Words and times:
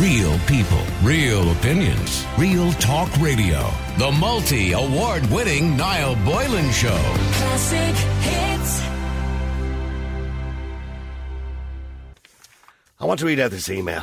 Real 0.00 0.38
people, 0.40 0.82
real 1.02 1.50
opinions, 1.52 2.26
real 2.36 2.70
talk 2.72 3.10
radio. 3.16 3.66
The 3.96 4.12
multi 4.12 4.72
award 4.72 5.24
winning 5.30 5.74
Niall 5.74 6.16
Boylan 6.16 6.70
Show. 6.70 6.98
Classic 7.32 7.96
hits. 8.20 8.82
I 13.00 13.06
want 13.06 13.20
to 13.20 13.26
read 13.26 13.40
out 13.40 13.50
this 13.50 13.70
email. 13.70 14.02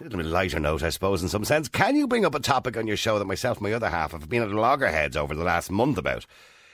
A 0.00 0.02
little 0.02 0.18
bit 0.18 0.26
lighter 0.26 0.58
note, 0.58 0.82
I 0.82 0.88
suppose, 0.88 1.22
in 1.22 1.28
some 1.28 1.44
sense. 1.44 1.68
Can 1.68 1.94
you 1.94 2.08
bring 2.08 2.24
up 2.24 2.34
a 2.34 2.40
topic 2.40 2.76
on 2.76 2.88
your 2.88 2.96
show 2.96 3.20
that 3.20 3.24
myself 3.24 3.58
and 3.58 3.68
my 3.68 3.72
other 3.72 3.90
half 3.90 4.10
have 4.10 4.28
been 4.28 4.42
at 4.42 4.50
loggerheads 4.50 5.16
over 5.16 5.36
the 5.36 5.44
last 5.44 5.70
month 5.70 5.96
about? 5.96 6.26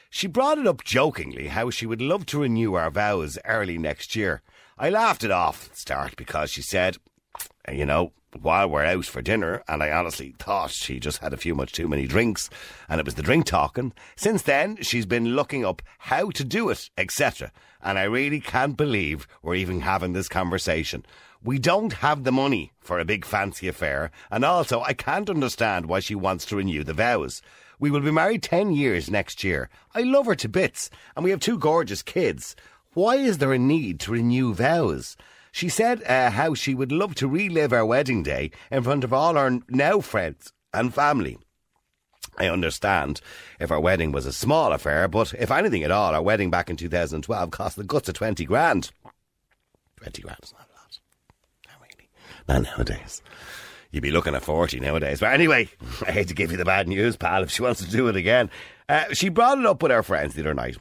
She 0.09 0.29
brought 0.29 0.57
it 0.57 0.66
up 0.66 0.82
jokingly 0.82 1.48
how 1.48 1.68
she 1.68 1.84
would 1.84 2.00
love 2.00 2.25
to 2.27 2.41
renew 2.41 2.73
our 2.73 2.91
vows 2.91 3.38
early 3.45 3.77
next 3.77 4.16
year. 4.16 4.41
I 4.79 4.88
laughed 4.88 5.25
it 5.25 5.30
off 5.30 5.66
at 5.66 5.73
the 5.73 5.79
start 5.79 6.16
because 6.16 6.50
she 6.50 6.62
said, 6.62 6.96
you 7.70 7.84
know, 7.84 8.12
while 8.43 8.68
we're 8.68 8.84
out 8.84 9.04
for 9.04 9.22
dinner, 9.22 9.63
and 9.68 9.82
I 9.82 9.90
honestly 9.90 10.35
thought 10.39 10.71
she 10.71 11.00
just 11.00 11.18
had 11.18 11.32
a 11.32 11.36
few 11.36 11.54
much 11.54 11.72
too 11.72 11.89
many 11.89 12.07
drinks, 12.07 12.50
and 12.89 13.00
it 13.00 13.04
was 13.04 13.14
the 13.14 13.22
drink 13.22 13.46
talking. 13.46 13.93
Since 14.17 14.43
then, 14.43 14.76
she's 14.82 15.07
been 15.07 15.36
looking 15.36 15.64
up 15.64 15.82
how 15.99 16.31
to 16.31 16.45
do 16.45 16.68
it, 16.71 16.90
etc. 16.99 17.53
And 17.82 17.99
I 17.99 18.04
really 18.04 18.40
can't 18.40 18.76
believe 18.76 19.26
we're 19.43 19.54
even 19.54 19.81
having 19.81 20.12
this 20.12 20.29
conversation. 20.29 21.04
We 21.43 21.59
don't 21.59 21.93
have 21.93 22.25
the 22.25 22.32
money 22.32 22.72
for 22.81 22.99
a 22.99 23.04
big 23.04 23.25
fancy 23.25 23.68
affair, 23.68 24.11
and 24.31 24.45
also 24.45 24.81
I 24.82 24.93
can't 24.93 25.31
understand 25.31 25.87
why 25.87 26.00
she 26.00 26.14
wants 26.14 26.45
to 26.46 26.57
renew 26.57 26.84
the 26.84 26.95
vows. 26.95 27.43
We 27.79 27.90
will 27.90 28.00
be 28.00 28.11
married 28.11 28.43
10 28.43 28.73
years 28.73 29.11
next 29.11 29.45
year. 29.45 29.68
I 29.95 30.03
love 30.03 30.26
her 30.26 30.34
to 30.37 30.48
bits, 30.48 30.90
and 31.14 31.25
we 31.25 31.31
have 31.31 31.40
two 31.40 31.59
gorgeous 31.59 32.03
kids. 32.03 32.56
Why 32.95 33.17
is 33.17 33.39
there 33.39 33.53
a 33.53 33.59
need 33.59 34.00
to 34.00 34.12
renew 34.12 34.55
vows? 34.55 35.17
She 35.56 35.70
said 35.70 36.03
uh, 36.03 36.33
how 36.33 36.53
she 36.53 36.75
would 36.75 36.92
love 36.92 37.15
to 37.15 37.27
relive 37.27 37.73
our 37.73 37.87
wedding 37.87 38.23
day 38.23 38.51
in 38.70 38.83
front 38.83 39.05
of 39.05 39.12
all 39.15 39.39
our 39.39 39.59
now 39.70 40.03
friends 40.03 40.53
and 40.75 40.93
family. 40.93 41.39
I 42.37 42.51
understand 42.51 43.23
if 43.59 43.71
our 43.71 43.81
wedding 43.81 44.13
was 44.13 44.27
a 44.27 44.35
small 44.35 44.75
affair, 44.75 45.09
but 45.09 45.33
if 45.33 45.51
anything 45.51 45.83
at 45.83 45.91
all, 45.91 46.15
our 46.15 46.21
wedding 46.21 46.51
back 46.51 46.69
in 46.69 46.77
2012 46.77 47.51
cost 47.51 47.77
the 47.77 47.85
guts 47.85 48.07
of 48.07 48.17
20 48.17 48.45
grand. 48.45 48.91
20 49.97 50.21
grand 50.21 50.41
is 50.43 50.53
not 50.53 50.69
a 50.69 50.77
lot. 50.77 50.98
Not 51.67 51.81
really. 51.81 52.11
Not 52.47 52.77
nowadays. 52.77 53.23
You'd 53.93 54.03
be 54.03 54.11
looking 54.11 54.35
at 54.35 54.43
40 54.43 54.79
nowadays. 54.81 55.20
But 55.20 55.33
anyway, 55.33 55.70
I 56.07 56.13
hate 56.13 56.29
to 56.29 56.35
give 56.35 56.51
you 56.51 56.59
the 56.59 56.67
bad 56.67 56.87
news, 56.87 57.17
pal, 57.17 57.43
if 57.43 57.51
she 57.51 57.63
wants 57.63 57.83
to 57.83 57.91
do 57.91 58.09
it 58.09 58.17
again. 58.17 58.51
Uh, 58.91 59.05
she 59.15 59.31
brought 59.31 59.57
it 59.57 59.65
up 59.65 59.83
with 59.83 59.91
her 59.91 60.03
friends 60.03 60.35
the 60.35 60.43
other 60.43 60.53
night. 60.53 60.77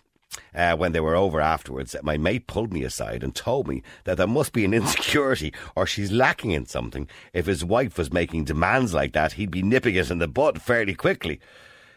Uh, 0.53 0.75
when 0.75 0.91
they 0.91 0.99
were 0.99 1.15
over 1.15 1.41
afterwards, 1.41 1.95
my 2.03 2.17
mate 2.17 2.47
pulled 2.47 2.71
me 2.71 2.83
aside 2.83 3.23
and 3.23 3.35
told 3.35 3.67
me 3.67 3.83
that 4.05 4.17
there 4.17 4.27
must 4.27 4.53
be 4.53 4.65
an 4.65 4.73
insecurity 4.81 5.53
or 5.75 5.85
she's 5.85 6.11
lacking 6.11 6.51
in 6.51 6.65
something. 6.65 7.07
If 7.33 7.45
his 7.45 7.65
wife 7.65 7.97
was 7.97 8.13
making 8.13 8.45
demands 8.45 8.93
like 8.93 9.13
that, 9.13 9.33
he'd 9.33 9.51
be 9.51 9.61
nipping 9.63 9.95
it 9.95 10.11
in 10.11 10.19
the 10.19 10.27
bud 10.27 10.61
fairly 10.61 10.93
quickly. 10.95 11.39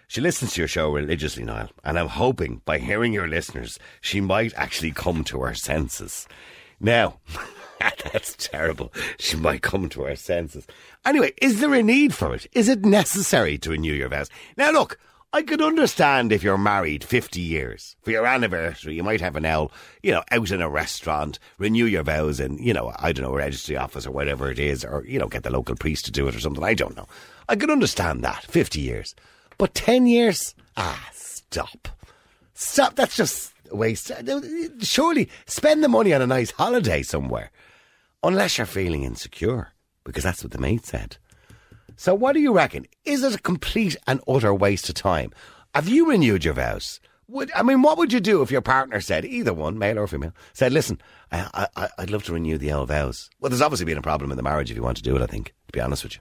She 0.08 0.22
listens 0.22 0.54
to 0.54 0.62
your 0.62 0.68
show 0.68 0.90
religiously, 0.90 1.44
Niall, 1.44 1.70
and 1.84 1.98
I'm 1.98 2.08
hoping 2.08 2.62
by 2.64 2.78
hearing 2.78 3.12
your 3.12 3.28
listeners, 3.28 3.78
she 4.00 4.22
might 4.22 4.54
actually 4.54 4.90
come 4.90 5.22
to 5.24 5.42
her 5.42 5.54
senses. 5.54 6.26
Now, 6.80 7.18
that's 7.80 8.34
terrible. 8.38 8.92
She 9.18 9.36
might 9.36 9.60
come 9.60 9.90
to 9.90 10.04
her 10.04 10.16
senses. 10.16 10.66
Anyway, 11.04 11.32
is 11.42 11.60
there 11.60 11.74
a 11.74 11.82
need 11.82 12.14
for 12.14 12.34
it? 12.34 12.46
Is 12.52 12.68
it 12.68 12.86
necessary 12.86 13.58
to 13.58 13.70
renew 13.70 13.92
your 13.92 14.08
vows? 14.08 14.30
Now, 14.56 14.70
look, 14.70 14.98
I 15.30 15.42
could 15.42 15.60
understand 15.60 16.32
if 16.32 16.42
you're 16.42 16.56
married 16.56 17.04
50 17.04 17.38
years. 17.38 17.96
For 18.00 18.10
your 18.10 18.24
anniversary, 18.24 18.94
you 18.94 19.02
might 19.02 19.20
have 19.20 19.36
an 19.36 19.44
L, 19.44 19.70
you 20.02 20.10
know, 20.10 20.22
out 20.30 20.50
in 20.50 20.62
a 20.62 20.70
restaurant, 20.70 21.38
renew 21.58 21.84
your 21.84 22.02
vows 22.02 22.40
in, 22.40 22.56
you 22.56 22.72
know, 22.72 22.94
I 22.98 23.12
don't 23.12 23.26
know, 23.26 23.34
registry 23.34 23.76
office 23.76 24.06
or 24.06 24.10
whatever 24.10 24.50
it 24.50 24.58
is, 24.58 24.86
or, 24.86 25.04
you 25.06 25.18
know, 25.18 25.28
get 25.28 25.42
the 25.42 25.50
local 25.50 25.76
priest 25.76 26.06
to 26.06 26.10
do 26.10 26.26
it 26.28 26.34
or 26.34 26.40
something. 26.40 26.64
I 26.64 26.72
don't 26.72 26.96
know. 26.96 27.06
I 27.46 27.56
could 27.56 27.70
understand 27.70 28.24
that, 28.24 28.44
50 28.44 28.80
years. 28.80 29.14
But 29.58 29.74
10 29.74 30.06
years? 30.06 30.54
Ah, 30.78 31.10
stop. 31.12 31.88
Stop. 32.54 32.94
That's 32.94 33.16
just 33.16 33.52
a 33.70 33.76
waste. 33.76 34.10
Surely 34.80 35.28
spend 35.44 35.84
the 35.84 35.88
money 35.88 36.14
on 36.14 36.22
a 36.22 36.26
nice 36.26 36.52
holiday 36.52 37.02
somewhere. 37.02 37.50
Unless 38.22 38.56
you're 38.56 38.66
feeling 38.66 39.04
insecure, 39.04 39.72
because 40.04 40.24
that's 40.24 40.42
what 40.42 40.52
the 40.52 40.58
maid 40.58 40.86
said. 40.86 41.18
So, 42.00 42.14
what 42.14 42.34
do 42.34 42.40
you 42.40 42.52
reckon? 42.52 42.86
Is 43.04 43.24
it 43.24 43.34
a 43.34 43.38
complete 43.38 43.96
and 44.06 44.20
utter 44.28 44.54
waste 44.54 44.88
of 44.88 44.94
time? 44.94 45.32
Have 45.74 45.88
you 45.88 46.08
renewed 46.08 46.44
your 46.44 46.54
vows? 46.54 47.00
Would 47.26 47.50
I 47.56 47.64
mean, 47.64 47.82
what 47.82 47.98
would 47.98 48.12
you 48.12 48.20
do 48.20 48.40
if 48.40 48.52
your 48.52 48.60
partner 48.60 49.00
said, 49.00 49.24
either 49.24 49.52
one, 49.52 49.80
male 49.80 49.98
or 49.98 50.06
female, 50.06 50.32
said, 50.52 50.72
"Listen, 50.72 51.00
I, 51.32 51.66
I, 51.74 51.88
I'd 51.98 52.10
love 52.10 52.22
to 52.24 52.32
renew 52.32 52.56
the 52.56 52.72
old 52.72 52.86
vows." 52.86 53.28
Well, 53.40 53.50
there's 53.50 53.60
obviously 53.60 53.84
been 53.84 53.98
a 53.98 54.02
problem 54.02 54.30
in 54.30 54.36
the 54.36 54.44
marriage 54.44 54.70
if 54.70 54.76
you 54.76 54.82
want 54.84 54.96
to 54.98 55.02
do 55.02 55.16
it. 55.16 55.22
I 55.22 55.26
think, 55.26 55.48
to 55.66 55.72
be 55.72 55.80
honest 55.80 56.04
with 56.04 56.14
you, 56.14 56.20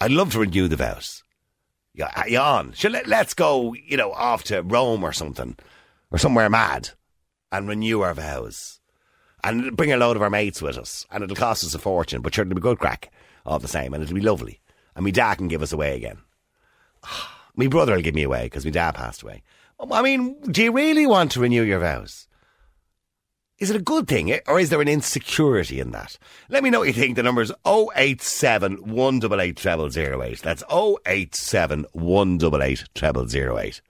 I'd 0.00 0.10
love 0.10 0.32
to 0.32 0.40
renew 0.40 0.66
the 0.66 0.74
vows. 0.74 1.22
Yeah, 1.94 2.10
uh, 2.16 2.24
you 2.26 2.38
on? 2.38 2.72
Shall 2.72 2.90
let, 2.90 3.06
let's 3.06 3.34
go, 3.34 3.74
you 3.74 3.96
know, 3.96 4.10
off 4.10 4.42
to 4.44 4.62
Rome 4.62 5.04
or 5.04 5.12
something, 5.12 5.56
or 6.10 6.18
somewhere 6.18 6.50
mad, 6.50 6.90
and 7.52 7.68
renew 7.68 8.00
our 8.00 8.14
vows, 8.14 8.80
and 9.44 9.76
bring 9.76 9.92
a 9.92 9.96
load 9.96 10.16
of 10.16 10.22
our 10.22 10.28
mates 10.28 10.60
with 10.60 10.76
us, 10.76 11.06
and 11.12 11.22
it'll 11.22 11.36
cost 11.36 11.62
us 11.62 11.76
a 11.76 11.78
fortune, 11.78 12.20
but 12.20 12.34
sure, 12.34 12.42
it'll 12.42 12.56
be 12.56 12.60
good 12.60 12.80
crack 12.80 13.12
all 13.46 13.60
the 13.60 13.68
same, 13.68 13.94
and 13.94 14.02
it'll 14.02 14.16
be 14.16 14.20
lovely 14.20 14.60
and 14.98 15.04
my 15.04 15.12
dad 15.12 15.36
can 15.36 15.46
give 15.46 15.62
us 15.62 15.72
away 15.72 15.94
again. 15.94 16.18
my 17.56 17.68
brother 17.68 17.94
will 17.94 18.02
give 18.02 18.16
me 18.16 18.24
away 18.24 18.46
because 18.46 18.64
my 18.64 18.72
dad 18.72 18.96
passed 18.96 19.22
away. 19.22 19.44
I 19.92 20.02
mean, 20.02 20.40
do 20.42 20.60
you 20.60 20.72
really 20.72 21.06
want 21.06 21.30
to 21.32 21.40
renew 21.40 21.62
your 21.62 21.78
vows? 21.78 22.26
Is 23.60 23.70
it 23.70 23.76
a 23.76 23.82
good 23.82 24.08
thing, 24.08 24.32
eh? 24.32 24.40
or 24.48 24.58
is 24.58 24.70
there 24.70 24.80
an 24.80 24.88
insecurity 24.88 25.78
in 25.78 25.92
that? 25.92 26.18
Let 26.48 26.64
me 26.64 26.70
know 26.70 26.80
what 26.80 26.88
you 26.88 26.94
think. 26.94 27.14
The 27.14 27.22
number 27.22 27.42
is 27.42 27.52
087 27.64 28.92
188 28.92 29.92
0008. 29.92 30.42
That's 30.42 30.64
087 31.06 31.86
188 31.92 32.84
0008. 32.98 33.80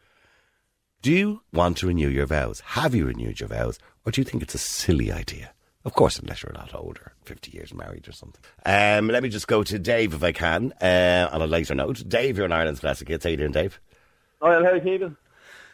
Do 1.01 1.11
you 1.11 1.41
want 1.55 1.79
to 1.79 1.87
renew 1.87 2.09
your 2.11 2.27
vows? 2.27 2.61
Have 2.61 2.95
you 2.95 3.07
renewed 3.07 3.41
your 3.41 3.49
vows? 3.49 3.79
Or 4.05 4.13
do 4.13 4.21
you 4.21 4.27
think 4.27 4.43
it's 4.43 4.55
a 4.55 4.59
silly 4.59 5.11
idea? 5.11 5.55
Of 5.84 5.94
course, 5.94 6.19
unless 6.19 6.43
you're 6.43 6.53
a 6.53 6.59
lot 6.59 6.75
older, 6.75 7.12
50 7.25 7.53
years 7.53 7.72
married 7.72 8.09
or 8.09 8.12
something. 8.12 8.41
Um, 8.66 9.09
let 9.09 9.22
me 9.22 9.28
just 9.28 9.47
go 9.47 9.62
to 9.62 9.78
Dave 9.78 10.12
if 10.12 10.22
I 10.22 10.33
can, 10.33 10.72
uh, 10.83 11.28
on 11.33 11.41
a 11.41 11.47
lighter 11.47 11.75
note. 11.75 12.03
Dave, 12.06 12.37
you're 12.37 12.47
an 12.47 12.53
Ireland's 12.53 12.81
Classic 12.81 13.09
Hits. 13.09 13.25
How 13.25 13.31
you 13.31 13.37
doing, 13.37 13.53
Dave? 13.53 13.81
Oh, 14.43 14.49
well, 14.49 14.62
how 14.65 14.71
are 14.71 14.77
you 14.77 14.81
keeping? 14.83 15.17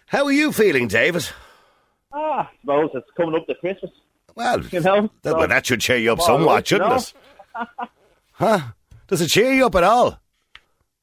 How 0.06 0.24
are 0.26 0.32
you 0.32 0.52
feeling, 0.52 0.88
David? 0.88 1.26
Ah, 2.12 2.48
I 2.48 2.50
suppose 2.60 2.90
it's 2.94 3.10
coming 3.16 3.34
up 3.34 3.46
to 3.46 3.54
Christmas. 3.56 3.90
Well, 4.36 4.60
You 4.66 4.80
know, 4.80 5.10
that, 5.22 5.30
so- 5.32 5.38
well, 5.38 5.48
that 5.48 5.66
should 5.66 5.80
cheer 5.80 5.96
you 5.96 6.12
up 6.12 6.18
Well, 6.18 6.26
somewhat, 6.26 6.66
shouldn't 6.68 6.90
know. 6.90 6.96
it? 6.96 7.12
Huh? 8.32 8.58
Does 9.06 9.20
it 9.20 9.28
cheer 9.28 9.52
you 9.52 9.66
up 9.66 9.74
at 9.76 9.84
all? 9.84 10.18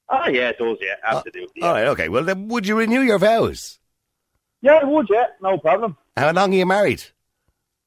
Ah, 0.09 0.27
yeah, 0.27 0.49
it 0.49 0.57
does, 0.57 0.77
yeah, 0.81 0.95
absolutely. 1.03 1.47
yeah. 1.55 1.65
All 1.65 1.73
right, 1.73 1.87
okay. 1.87 2.09
Well, 2.09 2.23
then, 2.25 2.49
would 2.49 2.67
you 2.67 2.77
renew 2.77 2.99
your 3.01 3.17
vows? 3.19 3.79
Yeah, 4.61 4.79
I 4.81 4.83
would, 4.83 5.07
yeah, 5.09 5.27
no 5.41 5.57
problem. 5.57 5.95
How 6.17 6.31
long 6.33 6.53
are 6.53 6.57
you 6.57 6.65
married? 6.65 7.03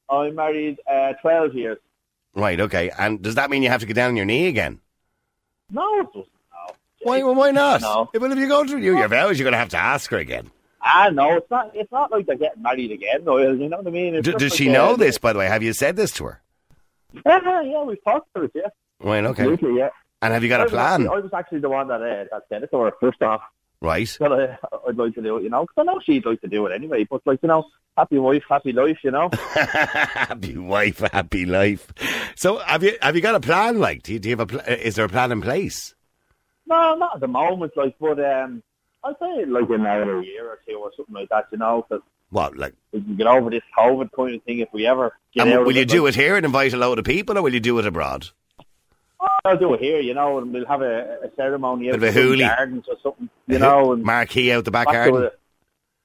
I'm 0.09 0.34
married 0.34 0.78
uh, 0.91 1.12
12 1.22 1.54
years. 1.54 1.78
Right, 2.34 2.59
okay. 2.60 2.91
And 2.98 3.22
does 3.22 3.37
that 3.37 3.50
mean 3.50 3.62
you 3.62 3.69
have 3.69 3.81
to 3.81 3.87
get 3.87 3.94
down 3.94 4.09
on 4.10 4.16
your 4.16 4.26
knee 4.26 4.48
again? 4.48 4.81
No, 5.70 6.00
it 6.00 6.06
doesn't. 6.12 6.28
No. 6.50 6.75
Why, 7.03 7.22
well, 7.22 7.34
why 7.34 7.50
not? 7.53 7.81
No. 7.81 8.09
Well, 8.15 8.32
if 8.32 8.38
you're 8.38 8.48
going 8.48 8.66
to 8.69 8.75
renew 8.76 8.97
your 8.98 9.09
vows, 9.09 9.38
you're 9.38 9.44
going 9.44 9.53
to 9.53 9.59
have 9.59 9.69
to 9.70 9.76
ask 9.78 10.10
her 10.10 10.19
again. 10.19 10.50
Ah, 10.82 11.09
no, 11.12 11.37
it's 11.37 11.50
not. 11.50 11.70
It's 11.75 11.91
not 11.91 12.10
like 12.12 12.26
they're 12.26 12.37
getting 12.37 12.62
married 12.62 12.91
again. 12.91 13.25
No, 13.25 13.38
you 13.38 13.69
know 13.69 13.78
what 13.78 13.87
I 13.87 13.91
mean. 13.91 14.16
It's 14.16 14.25
D- 14.26 14.32
just 14.32 14.38
does 14.41 14.50
like, 14.53 14.59
she 14.59 14.69
uh, 14.69 14.72
know 14.72 14.97
this, 14.98 15.16
by 15.16 15.32
the 15.32 15.38
way? 15.38 15.47
Have 15.47 15.62
you 15.62 15.72
said 15.72 15.97
this 15.97 16.10
to 16.12 16.25
her? 16.25 16.42
Yeah, 17.25 17.62
yeah, 17.62 17.82
we've 17.84 18.03
talked 18.04 18.28
about 18.34 18.47
it. 18.47 18.50
Yeah, 18.54 18.69
Right, 19.00 19.25
okay. 19.25 19.42
absolutely. 19.50 19.78
Yeah. 19.78 19.88
And 20.21 20.34
have 20.34 20.42
you 20.42 20.48
got 20.48 20.60
I 20.60 20.65
a 20.65 20.69
plan? 20.69 21.03
Actually, 21.03 21.06
I 21.16 21.21
was 21.21 21.31
actually 21.32 21.60
the 21.60 21.69
one 21.71 21.88
that 21.88 22.03
uh, 22.03 22.25
that 22.32 22.42
said 22.48 22.62
it 22.65 22.71
to 22.72 22.78
her 22.81 22.92
first 23.00 23.22
off. 23.22 23.41
Right. 23.80 24.16
Well, 24.20 24.32
I, 24.32 24.56
I'd 24.88 24.96
like 24.96 25.14
to 25.14 25.22
do 25.22 25.36
it, 25.36 25.42
you 25.42 25.50
know, 25.50 25.62
because 25.62 25.74
I 25.78 25.82
know 25.84 26.00
she'd 26.04 26.24
like 26.24 26.40
to 26.40 26.48
do 26.48 26.66
it 26.66 26.74
anyway. 26.74 27.04
But 27.08 27.22
like, 27.26 27.40
you 27.42 27.48
know, 27.48 27.64
happy 27.96 28.18
wife, 28.18 28.44
happy 28.48 28.72
life, 28.72 28.98
you 29.04 29.10
know. 29.10 29.28
happy 29.54 30.56
wife, 30.56 31.00
happy 31.12 31.44
life. 31.44 31.92
So, 32.36 32.58
have 32.58 32.82
you 32.82 32.96
have 33.02 33.14
you 33.14 33.20
got 33.22 33.34
a 33.34 33.40
plan? 33.40 33.78
Like, 33.80 34.02
do 34.02 34.12
you, 34.14 34.18
do 34.18 34.28
you 34.30 34.36
have 34.36 34.40
a? 34.40 34.46
Pl- 34.46 34.60
uh, 34.60 34.76
is 34.76 34.94
there 34.94 35.04
a 35.04 35.09
plan 35.09 35.32
in 35.32 35.42
place? 35.42 35.94
No, 36.66 36.94
not 36.97 37.16
at 37.16 37.21
the 37.21 37.28
moment, 37.28 37.72
like, 37.76 37.94
but 38.00 38.18
um, 38.24 38.62
I'd 39.04 39.16
say 39.21 39.44
like 39.44 39.68
in 39.68 39.80
another 39.82 40.22
year 40.22 40.48
or 40.48 40.60
two 40.66 40.77
or 40.77 40.91
something 40.97 41.15
like 41.15 41.28
that, 41.28 41.47
you 41.53 41.59
know, 41.59 41.84
because 41.86 42.03
What, 42.30 42.56
like, 42.56 42.72
we 42.92 43.03
can 43.03 43.16
get 43.16 43.27
over 43.27 43.50
this 43.50 43.62
COVID 43.77 44.10
kind 44.16 44.34
of 44.36 44.42
thing 44.44 44.60
if 44.60 44.68
we 44.72 44.86
ever 44.86 45.12
get 45.34 45.47
and 45.47 45.65
will 45.66 45.77
you 45.77 45.82
it. 45.82 45.88
do 45.88 46.04
like, 46.06 46.16
it 46.16 46.20
here 46.20 46.36
and 46.36 46.47
invite 46.47 46.72
a 46.72 46.78
load 46.78 46.98
of 46.98 47.04
people, 47.04 47.36
or 47.36 47.42
will 47.42 47.53
you 47.53 47.60
do 47.60 47.78
it 47.78 47.86
abroad? 47.86 48.28
I'll 49.44 49.56
do 49.59 49.74
it 49.74 49.80
here, 49.80 50.00
you 50.00 50.15
know, 50.15 50.38
and 50.38 50.53
we'll 50.53 50.66
have 50.66 50.82
a, 50.82 51.18
a 51.24 51.30
ceremony 51.36 51.91
out 51.91 52.00
Bit 52.00 52.09
of 52.10 52.16
a 52.16 52.21
in 52.32 52.38
the 52.38 52.44
gardens 52.44 52.84
or 52.88 52.97
something, 53.03 53.28
you 53.47 53.59
know, 53.59 53.92
and 53.92 54.03
marquee 54.03 54.53
out 54.53 54.65
the 54.65 54.71
back 54.71 54.86
garden. 54.86 55.30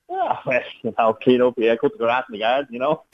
Yeah, 0.09 0.37
well, 0.45 0.61
you 0.83 0.93
know, 0.97 1.13
clean 1.13 1.41
up, 1.41 1.53
yeah, 1.57 1.75
cut 1.75 1.91
the 1.93 1.99
grass 1.99 2.25
in 2.29 2.33
the 2.33 2.39
garden, 2.39 2.67
you 2.73 2.79
know. 2.79 3.03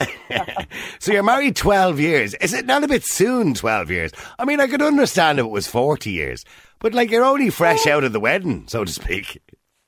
So 0.98 1.12
you're 1.12 1.22
married 1.22 1.54
twelve 1.54 2.00
years. 2.00 2.34
Is 2.34 2.52
it 2.52 2.66
not 2.66 2.82
a 2.82 2.88
bit 2.88 3.04
soon? 3.04 3.54
Twelve 3.54 3.90
years. 3.90 4.10
I 4.38 4.44
mean, 4.44 4.60
I 4.60 4.66
could 4.66 4.82
understand 4.82 5.38
if 5.38 5.44
it 5.44 5.50
was 5.50 5.66
forty 5.68 6.10
years, 6.10 6.44
but 6.80 6.94
like 6.94 7.10
you're 7.10 7.22
only 7.24 7.50
fresh 7.50 7.86
out 7.86 8.02
of 8.02 8.12
the 8.12 8.18
wedding, 8.20 8.66
so 8.66 8.84
to 8.84 8.90
speak. 8.92 9.40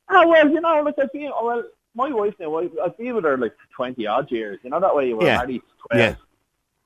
Ah, 0.09 0.25
well, 0.26 0.49
you 0.49 0.61
know, 0.61 0.82
like 0.82 0.94
I've 1.03 1.12
been, 1.12 1.31
oh, 1.35 1.44
well, 1.47 1.64
my 1.94 2.12
wife 2.12 2.35
now, 2.38 2.56
I- 2.59 2.69
I've 2.85 2.97
been 2.97 3.14
with 3.17 3.25
her 3.25 3.37
like 3.37 3.55
20 3.75 4.06
odd 4.06 4.31
years, 4.31 4.61
you 4.62 4.71
know, 4.71 4.79
that 4.81 4.94
way 4.94 5.09
you 5.09 5.17
were 5.17 5.25
Yeah. 5.25 5.38
married 5.38 5.62
12. 5.91 6.00
Yeah. 6.00 6.14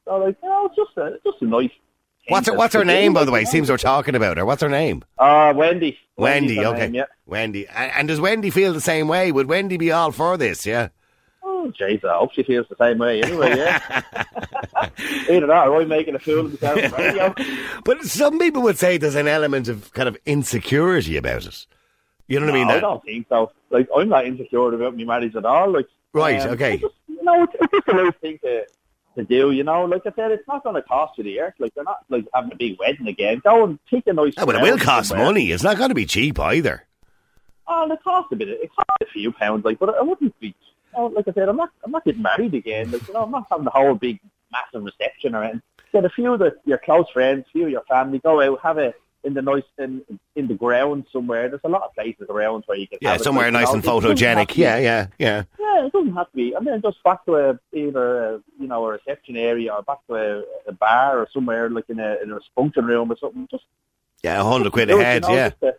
So, 0.07 0.17
like, 0.17 0.37
you 0.43 0.49
know, 0.49 0.67
it's 0.67 0.77
just 0.77 0.97
a, 0.97 1.07
it's 1.15 1.25
just 1.25 1.43
a 1.43 1.45
nice 1.45 1.71
What's 2.29 2.47
her, 2.47 2.55
what's 2.55 2.75
her 2.75 2.85
name, 2.85 3.13
by 3.15 3.25
the 3.25 3.33
way? 3.33 3.45
Seems 3.45 3.69
we're 3.69 3.77
talking 3.79 4.15
about 4.15 4.37
her. 4.37 4.45
What's 4.47 4.63
her 4.63 4.69
name? 4.69 5.03
Uh, 5.19 5.53
Wendy. 5.57 5.99
Wendy. 6.17 6.57
Wendy's 6.59 6.67
Okay, 6.67 6.79
name, 6.87 6.95
yeah. 6.95 7.05
Wendy. 7.27 7.67
And, 7.69 8.07
does 8.07 8.21
Wendy 8.21 8.51
feel 8.51 8.73
the 8.73 8.81
same 8.81 9.09
way? 9.09 9.33
Would 9.33 9.49
Wendy 9.49 9.77
be 9.77 9.91
all 9.91 10.13
for 10.13 10.37
this? 10.37 10.65
Yeah. 10.65 10.89
Oh, 11.43 11.73
jeez, 11.79 12.05
I 12.05 12.17
hope 12.19 12.33
she 12.33 12.45
feels 12.45 12.67
the 12.69 12.77
same 12.77 12.99
way 12.99 13.23
anyway, 13.23 13.57
yeah. 13.57 14.03
Either 15.31 15.47
that 15.47 15.67
or 15.69 15.81
I'm 15.83 15.89
making 15.89 16.15
a 16.15 16.19
fool 16.21 16.47
of 16.47 16.53
myself 16.63 16.93
on 16.95 17.01
radio. 17.01 17.35
But 17.85 18.03
some 18.05 18.39
people 18.39 18.63
would 18.63 18.79
say 18.79 18.97
there's 18.99 19.17
an 19.17 19.27
element 19.29 19.67
of 19.69 19.93
kind 19.93 20.09
of 20.09 20.17
insecurity 20.25 21.17
about 21.17 21.45
it. 21.47 21.67
You 22.29 22.39
know 22.39 22.47
what 22.47 22.55
I 22.55 22.59
mean? 22.59 22.67
No, 22.69 22.73
I 22.73 22.77
That- 22.77 22.81
don't 22.83 23.05
think 23.05 23.27
so. 23.29 23.51
Like, 23.71 23.89
I'm 23.97 24.09
not 24.09 24.27
insecure 24.27 24.73
about 24.75 24.97
my 24.97 25.05
marriage 25.05 25.35
at 25.35 25.45
all. 25.45 25.71
Like, 25.73 25.87
Right, 26.13 26.41
um, 26.43 26.51
okay. 26.51 26.75
it's 26.75 26.83
Just, 26.83 26.95
you 27.09 27.23
know, 27.25 27.43
it's, 27.45 27.53
it's 27.61 27.73
just 27.73 27.89
a 27.89 27.93
nice 27.95 28.15
thing 28.21 28.39
to, 28.45 28.63
to 29.17 29.25
do, 29.25 29.51
you 29.51 29.65
know. 29.65 29.85
Like 29.85 30.03
I 30.07 30.13
said, 30.15 30.31
it's 30.33 30.47
not 30.47 30.63
going 30.63 30.77
to 30.77 30.83
cost 30.83 31.19
you 31.19 31.25
the 31.25 31.41
earth. 31.41 31.55
Like, 31.59 31.75
they're 31.75 31.85
not, 31.85 32.05
like, 32.09 32.27
having 32.35 32.53
a 32.53 32.57
big 32.57 32.79
wedding 32.79 33.09
again. 33.09 33.41
Go 33.45 33.65
and 33.65 33.79
take 33.91 34.07
a 34.07 34.13
nice... 34.13 34.35
Oh, 34.39 34.47
but 34.47 34.57
it 34.57 34.63
will 34.63 34.79
cost 34.79 35.09
somewhere. 35.09 35.27
money. 35.27 35.53
It's 35.53 35.63
not 35.63 35.77
going 35.77 35.91
to 35.91 35.95
be 35.95 36.07
cheap 36.07 36.39
either. 36.39 36.85
Oh, 37.67 37.91
it 37.91 38.03
costs 38.03 38.33
a 38.33 38.37
bit. 38.37 38.49
It 38.49 38.71
costs 38.75 39.03
a 39.03 39.07
few 39.07 39.33
pounds, 39.33 39.65
like, 39.65 39.79
but 39.79 39.95
I 39.95 40.03
wouldn't 40.03 40.39
be. 40.41 40.55
Oh, 40.95 41.07
like 41.07 41.27
I 41.29 41.33
said, 41.33 41.49
I'm 41.49 41.57
not. 41.57 41.71
I'm 41.85 41.91
not 41.91 42.05
getting 42.05 42.23
married 42.23 42.55
again. 42.55 42.91
Like, 42.91 43.07
you 43.07 43.15
know, 43.15 43.23
I'm 43.23 43.31
not 43.31 43.47
having 43.51 43.65
the 43.65 43.71
whole 43.71 43.95
big, 43.95 44.21
massive 44.51 44.85
reception 44.85 45.35
or 45.35 45.45
anything. 45.45 45.63
Get 45.93 46.05
a 46.05 46.11
few 46.11 46.33
of 46.33 46.41
the, 46.41 46.57
your 46.65 46.79
close 46.79 47.09
friends, 47.11 47.47
few 47.53 47.65
of 47.65 47.71
your 47.71 47.85
family. 47.89 48.19
Go 48.19 48.41
out, 48.41 48.61
have 48.63 48.79
it 48.79 48.95
in 49.25 49.35
the 49.35 49.43
nice 49.43 49.63
in, 49.79 50.03
in 50.37 50.49
the 50.49 50.55
ground 50.55 51.05
somewhere. 51.13 51.49
There's 51.49 51.61
a 51.65 51.69
lot 51.69 51.83
of 51.83 51.95
places 51.95 52.27
around 52.29 52.65
where 52.67 52.77
you 52.79 52.87
can. 52.89 52.99
Yeah, 53.01 53.13
have 53.13 53.23
somewhere 53.23 53.51
nice 53.51 53.71
and 53.71 53.83
it 53.83 53.87
doesn't 53.87 54.03
have 54.03 54.17
photogenic. 54.49 54.57
Yeah, 54.57 54.79
yeah, 54.79 55.07
yeah. 55.19 55.43
Yeah, 55.59 55.87
it 55.87 55.93
doesn't 55.93 56.15
have 56.15 56.31
to 56.31 56.37
be. 56.37 56.53
And 56.55 56.67
then 56.67 56.83
just 56.83 57.03
back 57.05 57.25
to 57.27 57.37
a 57.37 57.59
either 57.73 58.25
a, 58.35 58.41
you 58.59 58.67
know 58.69 58.85
a 58.87 58.93
reception 58.93 59.37
area 59.37 59.73
or 59.73 59.83
back 59.83 59.99
to 60.09 60.15
a, 60.15 60.43
a 60.69 60.73
bar 60.73 61.19
or 61.21 61.29
somewhere 61.33 61.71
like 61.71 61.89
in 61.89 62.01
a 62.01 62.17
in 62.23 62.33
a 62.33 62.39
function 62.55 62.85
room 62.85 63.11
or 63.13 63.17
something. 63.19 63.47
Just 63.51 63.65
Yeah, 64.23 64.41
a 64.41 64.45
hundred 64.45 64.73
quid 64.73 64.91
a 64.91 64.97
head. 65.03 65.23
you 65.25 65.29
know, 65.31 65.35
Yeah, 65.35 65.49
to- 65.51 65.75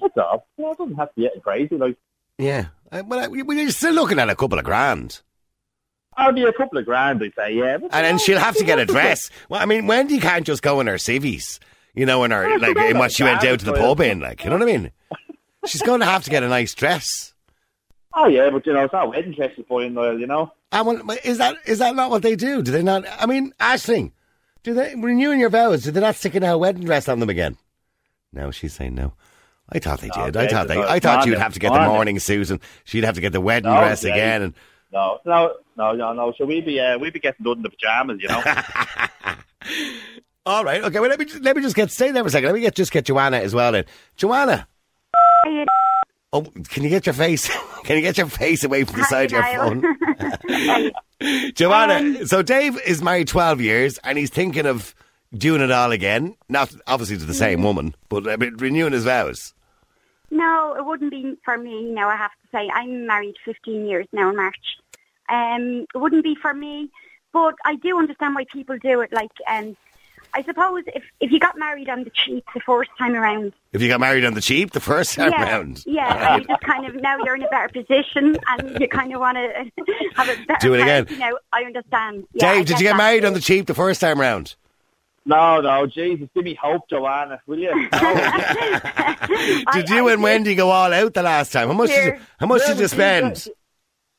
That's 0.00 0.16
all. 0.18 0.46
You 0.58 0.64
know, 0.64 0.72
it 0.72 0.78
doesn't 0.78 0.94
have 0.96 1.14
to 1.14 1.20
be 1.20 1.30
crazy. 1.42 1.76
Like 1.76 1.96
yeah. 2.38 2.66
Uh, 2.92 3.02
uh, 3.10 3.28
we- 3.30 3.42
we're 3.42 3.70
still 3.70 3.94
looking 3.94 4.18
at 4.18 4.28
a 4.30 4.34
couple 4.34 4.58
of 4.58 4.64
grand. 4.64 5.20
I'll 6.16 6.32
be 6.32 6.42
a 6.42 6.52
couple 6.52 6.76
of 6.78 6.84
grand, 6.84 7.22
I'd 7.22 7.32
say. 7.34 7.54
Yeah, 7.54 7.74
And 7.74 7.90
then 8.04 8.18
she'll 8.18 8.38
have 8.40 8.56
to 8.56 8.64
get 8.64 8.78
a 8.78 8.84
dress. 8.84 9.30
Well, 9.48 9.62
I 9.62 9.64
mean, 9.64 9.86
Wendy 9.86 10.18
can't 10.18 10.44
just 10.44 10.60
go 10.62 10.80
in 10.80 10.86
her 10.88 10.98
civvies, 10.98 11.60
you 11.94 12.06
know, 12.06 12.24
in 12.24 12.30
her, 12.30 12.58
like, 12.58 12.76
what 12.94 13.12
she 13.12 13.22
went 13.24 13.44
out 13.44 13.58
to 13.60 13.64
the 13.64 13.72
pub 13.72 14.00
in, 14.00 14.20
like, 14.20 14.44
you 14.44 14.50
know 14.50 14.56
what 14.58 14.68
I 14.68 14.72
mean? 14.72 14.90
She's 15.66 15.82
going 15.82 16.00
to 16.00 16.06
have 16.06 16.24
to 16.24 16.30
get 16.30 16.42
a 16.42 16.48
nice 16.48 16.74
dress. 16.74 17.32
Oh 18.12 18.26
yeah, 18.26 18.50
but 18.50 18.66
you 18.66 18.72
know, 18.72 18.82
it's 18.82 18.92
not 18.92 19.06
a 19.06 19.08
wedding 19.08 19.32
dress 19.32 19.52
for 19.68 19.80
you're 19.84 19.90
buying, 19.92 20.18
You 20.18 20.26
know. 20.26 20.50
I 20.72 20.82
want 20.82 21.08
is 21.24 21.38
that 21.38 21.54
is 21.64 21.78
that 21.78 21.94
not 21.94 22.10
what 22.10 22.22
they 22.22 22.34
do? 22.34 22.60
Do 22.60 22.72
they 22.72 22.82
not? 22.82 23.04
I 23.08 23.26
mean, 23.26 23.52
Ashling, 23.60 24.10
do 24.64 24.74
they 24.74 24.96
renewing 24.96 25.38
your 25.38 25.48
vows? 25.48 25.84
Do 25.84 25.92
they 25.92 26.00
not 26.00 26.16
stick 26.16 26.34
in 26.34 26.42
a 26.42 26.58
wedding 26.58 26.82
dress 26.82 27.08
on 27.08 27.20
them 27.20 27.30
again? 27.30 27.56
No, 28.32 28.50
she's 28.50 28.72
saying 28.74 28.96
no. 28.96 29.12
I 29.68 29.78
thought 29.78 30.00
they 30.00 30.08
No, 30.08 30.24
did. 30.26 30.36
I 30.36 30.48
thought 30.48 30.66
they. 30.66 30.82
I 30.82 30.98
thought 30.98 31.24
you'd 31.24 31.38
have 31.38 31.54
to 31.54 31.60
get 31.60 31.72
the 31.72 31.86
morning 31.86 32.18
suit, 32.18 32.50
and 32.50 32.58
she'd 32.82 33.04
have 33.04 33.14
to 33.14 33.20
get 33.20 33.30
the 33.30 33.40
wedding 33.40 33.70
No, 33.70 33.78
dress 33.78 34.02
again. 34.02 34.42
And 34.42 34.54
No, 34.92 35.20
no, 35.24 35.54
no, 35.76 35.92
no, 35.92 36.12
no. 36.12 36.32
So 36.36 36.46
we 36.46 36.60
be 36.62 36.80
uh, 36.80 36.98
we 36.98 37.10
be 37.10 37.20
getting 37.20 37.44
done 37.44 37.58
in 37.58 37.62
the 37.62 37.70
pajamas, 37.70 38.20
you 38.20 38.26
know. 38.28 38.42
all 40.46 40.64
right, 40.64 40.82
okay. 40.84 41.00
Well, 41.00 41.10
let 41.10 41.18
me 41.18 41.24
just, 41.26 41.42
let 41.42 41.56
me 41.56 41.62
just 41.62 41.76
get 41.76 41.90
stay 41.90 42.10
there 42.10 42.22
for 42.22 42.28
a 42.28 42.30
second. 42.30 42.46
Let 42.46 42.54
me 42.54 42.60
get 42.60 42.74
just 42.74 42.92
get 42.92 43.04
Joanna 43.04 43.38
as 43.38 43.54
well. 43.54 43.72
Then 43.72 43.84
Joanna. 44.16 44.66
Oh, 46.32 46.42
can 46.68 46.84
you 46.84 46.88
get 46.90 47.06
your 47.06 47.12
face? 47.12 47.50
Can 47.84 47.96
you 47.96 48.02
get 48.02 48.18
your 48.18 48.26
face 48.28 48.62
away 48.62 48.84
from 48.84 48.98
the 49.00 49.04
side 49.06 49.32
of 49.32 49.32
your 49.32 49.42
phone? 49.42 50.92
Joanna, 51.54 51.94
Um, 52.20 52.26
so 52.26 52.40
Dave 52.42 52.78
is 52.86 53.02
married 53.02 53.26
12 53.26 53.60
years 53.60 53.98
and 54.04 54.16
he's 54.16 54.30
thinking 54.30 54.66
of 54.66 54.94
doing 55.34 55.60
it 55.60 55.70
all 55.72 55.90
again. 55.90 56.36
Not 56.48 56.72
obviously 56.86 57.16
to 57.16 57.24
the 57.24 57.32
Mm. 57.32 57.36
same 57.38 57.62
woman, 57.62 57.94
but 58.08 58.28
I 58.28 58.36
mean, 58.36 58.54
renewing 58.58 58.92
his 58.92 59.04
vows. 59.04 59.54
No, 60.30 60.74
it 60.78 60.84
wouldn't 60.84 61.10
be 61.10 61.36
for 61.44 61.56
me. 61.58 61.90
Now 61.90 62.08
I 62.08 62.16
have 62.16 62.30
to 62.30 62.48
say 62.52 62.70
I'm 62.72 63.06
married 63.06 63.34
15 63.44 63.86
years 63.86 64.06
now 64.12 64.28
in 64.30 64.36
March. 64.36 64.76
Um, 65.28 65.86
it 65.92 65.98
wouldn't 65.98 66.22
be 66.22 66.36
for 66.40 66.54
me, 66.54 66.90
but 67.32 67.54
I 67.64 67.74
do 67.76 67.98
understand 67.98 68.34
why 68.36 68.44
people 68.52 68.76
do 68.78 69.00
it. 69.00 69.12
Like, 69.12 69.32
um, 69.48 69.76
I 70.34 70.42
suppose 70.44 70.84
if 70.88 71.02
if 71.20 71.30
you 71.32 71.38
got 71.40 71.58
married 71.58 71.88
on 71.88 72.04
the 72.04 72.10
cheap 72.10 72.44
the 72.54 72.60
first 72.60 72.90
time 72.98 73.14
around, 73.14 73.52
If 73.72 73.82
you 73.82 73.88
got 73.88 74.00
married 74.00 74.24
on 74.24 74.34
the 74.34 74.40
cheap 74.40 74.70
the 74.72 74.80
first 74.80 75.14
time 75.14 75.32
yeah, 75.32 75.42
round. 75.42 75.82
yeah, 75.86 76.36
you 76.36 76.44
just 76.44 76.60
kind 76.62 76.86
of 76.86 76.94
now 76.96 77.16
you're 77.24 77.34
in 77.36 77.42
a 77.42 77.48
better 77.48 77.68
position 77.68 78.36
and 78.48 78.80
you 78.80 78.88
kind 78.88 79.12
of 79.14 79.20
want 79.20 79.36
to 79.36 79.70
have 80.16 80.28
a 80.28 80.36
better 80.46 80.58
Do 80.60 80.74
it 80.74 80.80
again. 80.80 81.06
party 81.06 81.18
now. 81.20 81.32
I 81.52 81.64
understand. 81.64 82.26
Yeah, 82.34 82.46
I 82.48 82.54
Dave, 82.56 82.66
did 82.66 82.78
you 82.80 82.84
get 82.84 82.92
that. 82.92 82.96
married 82.98 83.24
on 83.24 83.32
the 83.34 83.40
cheap 83.40 83.66
the 83.66 83.74
first 83.74 84.00
time 84.00 84.20
round? 84.20 84.54
no, 85.26 85.60
no, 85.60 85.86
Jesus, 85.86 86.28
give 86.34 86.44
me 86.44 86.54
hope, 86.60 86.88
Joanna, 86.88 87.40
will 87.46 87.58
you? 87.58 87.74
No. 87.74 87.88
Oh. 87.92 88.00
I- 88.14 89.64
Did 89.74 89.88
you 89.90 90.08
I 90.08 90.12
and 90.14 90.22
Wendy 90.22 90.54
go 90.54 90.70
all 90.70 90.92
out 90.92 91.14
the 91.14 91.22
last 91.22 91.52
time? 91.52 91.68
How 91.68 91.74
much 91.74 91.90
did 91.90 92.04
you, 92.14 92.20
how 92.38 92.46
much 92.46 92.62
Yeah, 92.62 92.68
did 92.68 92.76
you 92.78 92.84
but 92.84 92.90
spend? 92.90 93.48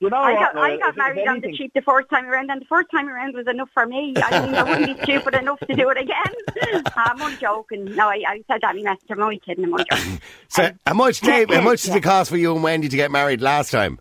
You 0.02 0.10
know 0.10 0.18
I 0.18 0.34
got, 0.34 0.58
I 0.58 0.74
uh, 0.74 0.78
got 0.78 0.88
If- 0.88 0.90
if 0.90 0.98
married 0.98 1.28
on 1.28 1.40
the 1.42 1.54
cheap 1.56 1.72
the 1.76 1.82
first 1.84 2.10
time 2.10 2.26
around, 2.26 2.50
and 2.50 2.60
the 2.60 2.66
first 2.66 2.90
time 2.90 3.08
around 3.08 3.36
was 3.36 3.48
enough 3.48 3.70
for 3.74 3.86
me. 3.86 4.14
I 4.18 4.46
mean, 4.46 4.56
I 4.56 4.64
wouldn't 4.64 4.98
be 4.98 5.04
stupid 5.04 5.36
enough 5.36 5.60
to 5.60 5.76
do 5.76 5.90
it 5.92 5.98
again. 5.98 6.84
I'm 6.98 7.22
only 7.22 7.38
joking. 7.38 7.86
No, 7.96 8.10
I, 8.10 8.22
I 8.28 8.44
said 8.50 8.62
that 8.62 8.76
in 8.76 8.84
my 8.84 8.92
message. 8.94 9.08
I'm 9.12 9.22
only 9.22 9.40
kidding. 9.40 9.66
I'm 9.66 9.74
only 9.74 9.86
joking. 9.92 10.20
So 10.50 10.72
how 10.88 10.94
much, 10.96 11.22
Dave? 11.22 11.50
How 11.52 11.62
much 11.62 11.84
did 11.84 11.92
Yeah. 11.92 11.98
it 11.98 12.04
cost 12.04 12.32
for 12.32 12.38
you 12.38 12.54
and 12.54 12.64
Wendy 12.64 12.90
to 12.90 12.96
get 12.98 13.12
married 13.12 13.42
last 13.42 13.70
time? 13.72 14.00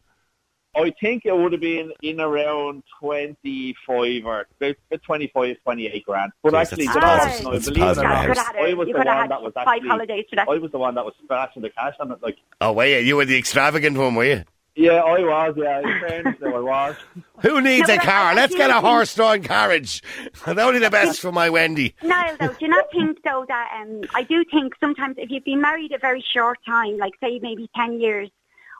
I 0.74 0.92
think 1.00 1.26
it 1.26 1.36
would 1.36 1.52
have 1.52 1.60
been 1.60 1.92
in 2.00 2.20
around 2.20 2.84
25 3.00 4.24
or 4.24 4.46
about 4.60 4.76
about 4.90 5.02
25, 5.02 5.56
28 5.64 6.04
grand. 6.06 6.32
But 6.42 6.52
Jeez, 6.54 6.60
actually, 6.62 6.86
that's 6.86 6.94
you 6.94 7.00
know 7.00 7.06
positive- 7.06 7.44
what, 7.44 7.44
no, 7.44 7.52
that's 7.52 7.68
believe 7.68 7.82
it 7.90 7.98
or 7.98 8.02
not, 8.04 8.22
You 8.22 8.28
could 8.28 8.36
have 8.38 8.46
had, 8.46 8.56
I 8.56 8.68
a, 8.70 8.74
was 8.76 8.88
you 8.88 8.94
the 8.94 8.98
one 9.04 9.28
that 9.28 9.42
was 9.42 9.52
five 9.54 9.66
actually, 9.68 9.88
holidays. 9.88 10.24
I 10.38 10.44
was 10.58 10.70
the 10.70 10.78
one 10.78 10.94
that 10.94 11.04
was 11.04 11.14
splashing 11.22 11.62
the 11.62 11.70
cash 11.70 11.94
on 12.00 12.12
it. 12.12 12.22
Like, 12.22 12.36
Oh, 12.60 12.72
wait, 12.72 13.04
you 13.04 13.16
were 13.16 13.24
the 13.26 13.36
extravagant 13.36 13.98
one, 13.98 14.14
were 14.14 14.24
you? 14.24 14.44
Yeah, 14.76 14.92
I 15.02 15.20
was. 15.20 15.54
Yeah, 15.56 15.78
in 15.80 16.00
fairness, 16.00 16.36
no, 16.40 16.56
I 16.56 16.60
was. 16.60 16.96
Who 17.42 17.60
needs 17.60 17.88
No, 17.88 17.94
a 17.94 17.96
but 17.98 18.02
I- 18.06 18.10
car? 18.10 18.24
I 18.30 18.34
Let's 18.34 18.54
get 18.54 18.70
a 18.70 18.74
think- 18.74 18.84
horse-drawn 18.84 19.42
carriage. 19.42 20.02
Only 20.46 20.78
the 20.78 20.90
best 20.90 21.20
for 21.20 21.32
my 21.32 21.50
Wendy. 21.50 21.94
Niall, 22.02 22.36
though, 22.40 22.48
do 22.48 22.56
you 22.60 22.68
not 22.68 22.86
think 22.92 23.18
though 23.24 23.44
that 23.48 23.70
um, 23.82 24.02
I 24.14 24.22
do 24.22 24.44
think 24.50 24.74
sometimes 24.80 25.16
if 25.18 25.30
you've 25.30 25.44
been 25.44 25.60
married 25.60 25.92
a 25.92 25.98
very 25.98 26.24
short 26.32 26.58
time, 26.66 26.96
like 26.98 27.12
say 27.20 27.38
maybe 27.40 27.68
ten 27.74 28.00
years, 28.00 28.30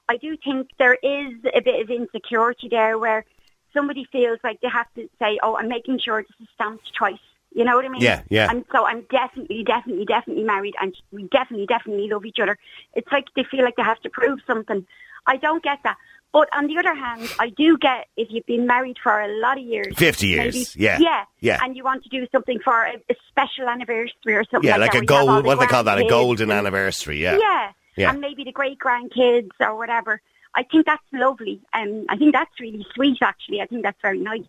I 0.09 0.17
do 0.17 0.37
think 0.45 0.71
there 0.79 0.95
is 1.03 1.35
a 1.55 1.61
bit 1.61 1.81
of 1.83 1.91
insecurity 1.91 2.69
there 2.69 2.99
where 2.99 3.25
somebody 3.73 4.05
feels 4.11 4.39
like 4.43 4.61
they 4.61 4.69
have 4.69 4.87
to 4.97 5.09
say, 5.19 5.39
"Oh, 5.43 5.57
I'm 5.57 5.69
making 5.69 5.99
sure 6.01 6.23
this 6.23 6.37
is 6.41 6.49
stamped 6.55 6.93
twice." 6.97 7.19
You 7.53 7.65
know 7.65 7.75
what 7.75 7.85
I 7.85 7.89
mean? 7.89 8.01
Yeah, 8.01 8.23
yeah. 8.29 8.49
And 8.49 8.65
so 8.71 8.87
I'm 8.87 9.03
definitely, 9.11 9.65
definitely, 9.65 10.05
definitely 10.05 10.45
married, 10.45 10.75
and 10.81 10.95
we 11.11 11.25
definitely, 11.33 11.67
definitely 11.67 12.09
love 12.09 12.25
each 12.25 12.39
other. 12.41 12.57
It's 12.95 13.11
like 13.11 13.25
they 13.35 13.43
feel 13.43 13.65
like 13.65 13.75
they 13.77 13.83
have 13.83 14.01
to 14.03 14.11
prove 14.11 14.39
something. 14.47 14.87
I 15.27 15.37
don't 15.37 15.63
get 15.63 15.79
that. 15.85 15.97
But 16.33 16.49
on 16.53 16.69
the 16.69 16.79
other 16.79 16.95
hand, 16.95 17.29
I 17.41 17.49
do 17.49 17.77
get 17.77 18.07
if 18.17 18.29
you've 18.31 18.47
been 18.47 18.65
married 18.67 18.99
for 19.03 19.21
a 19.21 19.27
lot 19.41 19.59
of 19.59 19.65
years, 19.65 19.97
50 19.97 20.27
years, 20.29 20.55
maybe- 20.55 20.85
yeah, 20.85 20.99
yeah, 21.01 21.25
yeah. 21.41 21.59
and 21.63 21.77
you 21.77 21.83
want 21.83 22.05
to 22.05 22.09
do 22.09 22.25
something 22.31 22.61
for 22.61 22.85
a, 22.85 22.95
a 23.11 23.17
special 23.29 23.69
anniversary 23.69 24.35
or 24.37 24.45
something 24.45 24.69
Yeah, 24.69 24.77
like, 24.77 24.95
like 24.95 25.07
that. 25.09 25.13
a 25.13 25.15
where 25.15 25.23
you 25.23 25.27
have 25.27 25.29
all 25.29 25.35
gold, 25.43 25.47
what 25.47 25.55
do 25.57 25.61
they 25.61 25.67
call 25.67 25.85
that? 25.85 25.99
A 25.99 26.09
golden 26.09 26.51
anniversary, 26.53 27.21
yeah. 27.21 27.37
Yeah. 27.39 27.73
Yeah. 27.97 28.11
and 28.11 28.21
maybe 28.21 28.45
the 28.45 28.53
great 28.53 28.79
grandkids 28.79 29.51
or 29.59 29.77
whatever. 29.77 30.21
I 30.55 30.63
think 30.63 30.87
that's 30.87 31.03
lovely, 31.13 31.61
and 31.73 32.07
I 32.09 32.17
think 32.17 32.33
that's 32.33 32.59
really 32.61 32.87
sweet. 32.95 33.19
Actually, 33.23 33.61
I 33.61 33.67
think 33.67 33.83
that's 33.83 34.01
very 34.01 34.19
nice. 34.21 34.43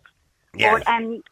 Yeah. 0.56 0.72
But, 0.78 0.88
um, 0.88 1.22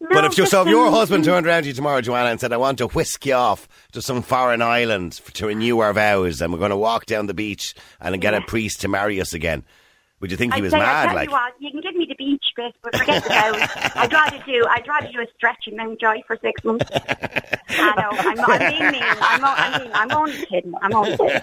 But 0.00 0.24
if 0.24 0.38
you, 0.38 0.46
so 0.46 0.62
if 0.62 0.68
your 0.68 0.90
husband 0.90 1.24
turned 1.24 1.46
around 1.46 1.62
to 1.62 1.68
you 1.68 1.74
tomorrow, 1.74 2.00
Joanna, 2.00 2.30
and 2.30 2.40
said, 2.40 2.54
I 2.54 2.56
want 2.56 2.78
to 2.78 2.88
whisk 2.88 3.26
you 3.26 3.34
off 3.34 3.68
to 3.92 4.00
some 4.00 4.22
foreign 4.22 4.62
island 4.62 5.12
to 5.34 5.46
renew 5.46 5.78
our 5.80 5.92
vows 5.92 6.40
and 6.40 6.52
we're 6.52 6.58
going 6.58 6.70
to 6.70 6.76
walk 6.76 7.04
down 7.04 7.26
the 7.26 7.34
beach 7.34 7.74
and 8.00 8.18
get 8.20 8.32
a 8.32 8.40
priest 8.40 8.80
to 8.80 8.88
marry 8.88 9.20
us 9.20 9.34
again, 9.34 9.62
would 10.20 10.30
you 10.30 10.36
think 10.36 10.52
he 10.54 10.58
I'd 10.58 10.62
was 10.62 10.72
say, 10.72 10.78
I 10.78 10.82
mad? 10.82 11.06
tell 11.06 11.14
Like, 11.16 11.28
you 11.28 11.32
what, 11.32 11.54
you 11.58 11.70
can 11.70 11.80
give 11.80 11.94
me 11.96 12.06
the 12.08 12.14
beach 12.14 12.44
bit, 12.56 12.74
but 12.82 12.94
forget 12.96 13.22
the 13.22 13.28
vows. 13.30 13.68
I'd 13.96 14.12
rather 14.12 14.38
do, 14.46 14.64
I'd 14.70 14.86
rather 14.86 15.08
do 15.12 15.20
a 15.20 15.26
stretch 15.36 15.66
in 15.66 15.76
Mountjoy 15.76 16.22
for 16.26 16.36
six 16.42 16.62
months. 16.64 16.86
I 16.92 17.94
know, 17.96 18.08
I'm, 18.18 18.40
I'm 18.40 18.58
being 18.70 18.90
mean. 18.92 19.02
I'm, 19.02 19.44
o- 19.44 19.54
I 19.56 19.78
mean, 19.78 19.90
I'm 19.94 20.10
only 20.12 20.46
kidding. 20.46 20.74
I'm 20.82 20.94
only 20.94 21.16
kidding. 21.16 21.40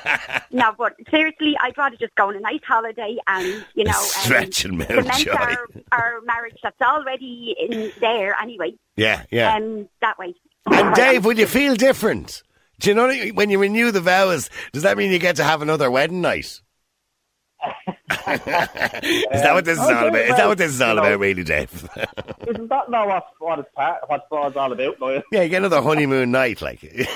No, 0.52 0.74
but 0.78 0.96
seriously, 1.10 1.56
I'd 1.62 1.78
rather 1.78 1.96
just 1.98 2.14
go 2.16 2.28
on 2.30 2.36
a 2.36 2.40
nice 2.40 2.60
holiday 2.68 3.18
and, 3.28 3.66
you 3.74 3.84
know, 3.86 3.92
um, 3.98 4.04
Stretch 4.04 4.66
in 4.66 4.78
Mount 4.78 4.90
cement 5.14 5.28
our, 5.30 5.68
our 5.92 6.22
marriage 6.22 6.58
that's 6.62 6.82
already 6.82 7.56
in 7.60 7.92
there 8.00 8.36
anyway. 8.42 8.74
yeah, 8.96 9.24
yeah. 9.32 9.56
Um, 9.56 9.88
that 10.02 10.18
way. 10.20 10.36
and 10.68 10.94
Dave, 10.96 11.26
would 11.26 11.38
you 11.38 11.48
feel 11.48 11.76
different? 11.76 12.44
Do 12.80 12.90
you 12.90 12.96
know 12.96 13.08
what 13.08 13.16
I 13.16 13.20
mean? 13.26 13.36
when 13.36 13.50
you 13.50 13.58
renew 13.58 13.90
the 13.92 14.02
vows? 14.02 14.50
Does 14.72 14.84
that 14.84 14.98
mean 14.98 15.12
you 15.12 15.18
get 15.20 15.38
to 15.38 15.44
have 15.44 15.62
another 15.64 15.90
wedding 15.90 16.22
night? 16.22 16.62
is 18.28 19.42
that 19.42 19.52
what 19.54 19.66
this 19.66 19.78
is 19.80 19.84
all 19.84 20.08
about? 20.08 20.16
Is 20.16 20.36
that 20.38 20.48
what 20.48 20.58
this 20.58 20.72
is 20.72 20.82
all 20.82 20.90
you 20.90 20.96
know- 20.96 21.02
about, 21.08 21.20
really, 21.20 21.44
Dave? 21.44 21.90
Isn't 22.48 22.68
that 22.70 22.90
not 22.90 23.08
what 23.08 23.26
what 23.40 23.60
it's 23.60 23.70
part, 23.76 23.98
what 24.08 24.22
it's 24.22 24.56
all 24.56 24.72
about, 24.72 25.00
Noel? 25.00 25.22
yeah, 25.32 25.42
you 25.44 25.50
get 25.50 25.58
another 25.58 25.82
honeymoon 25.82 26.32
night, 26.32 26.62
like. 26.62 26.84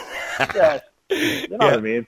Yeah, 0.56 0.80
you 1.10 1.48
know 1.50 1.58
Yeah. 1.60 1.66
what 1.66 1.74
I 1.74 1.82
mean. 1.82 2.08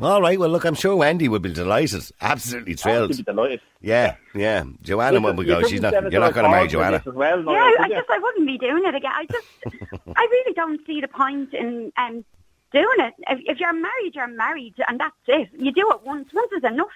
All 0.00 0.20
right. 0.22 0.38
Well, 0.38 0.48
look, 0.48 0.64
I'm 0.64 0.74
sure 0.74 0.96
Wendy 0.96 1.28
would 1.28 1.42
be 1.42 1.52
delighted. 1.52 2.02
Absolutely 2.20 2.74
thrilled. 2.74 3.16
be 3.16 3.22
delighted. 3.22 3.60
Yeah, 3.80 4.16
yeah. 4.34 4.64
Joanna 4.82 5.20
You 5.20 5.32
we 5.34 5.44
go. 5.44 5.60
She's 5.62 5.72
couldn't 5.80 5.82
not. 5.82 5.92
send 5.92 6.12
You're 6.12 6.20
not 6.20 6.34
going 6.34 6.44
to 6.44 6.50
marry 6.50 6.66
Joanna. 6.68 7.02
well, 7.06 7.42
no, 7.42 7.52
Yeah, 7.52 7.70
would 7.70 7.80
I 7.80 7.86
you? 7.88 7.94
just 7.94 8.10
I 8.10 8.18
wouldn't 8.18 8.46
be 8.46 8.58
doing 8.58 8.84
it 8.86 8.94
again. 8.94 9.12
I 9.14 9.26
just 9.26 9.46
I 10.16 10.22
really 10.30 10.52
don't 10.54 10.80
see 10.86 11.00
the 11.00 11.08
point 11.08 11.54
in 11.54 11.92
um 11.96 12.24
doing 12.72 12.86
it. 12.98 13.14
If, 13.28 13.38
if 13.46 13.60
you're 13.60 13.72
married, 13.72 14.14
you're 14.14 14.26
married, 14.26 14.74
and 14.88 14.98
that's 15.00 15.14
it. 15.28 15.48
You 15.58 15.72
do 15.72 15.90
it 15.90 16.02
once. 16.04 16.28
Once 16.32 16.52
is 16.52 16.64
enough. 16.64 16.88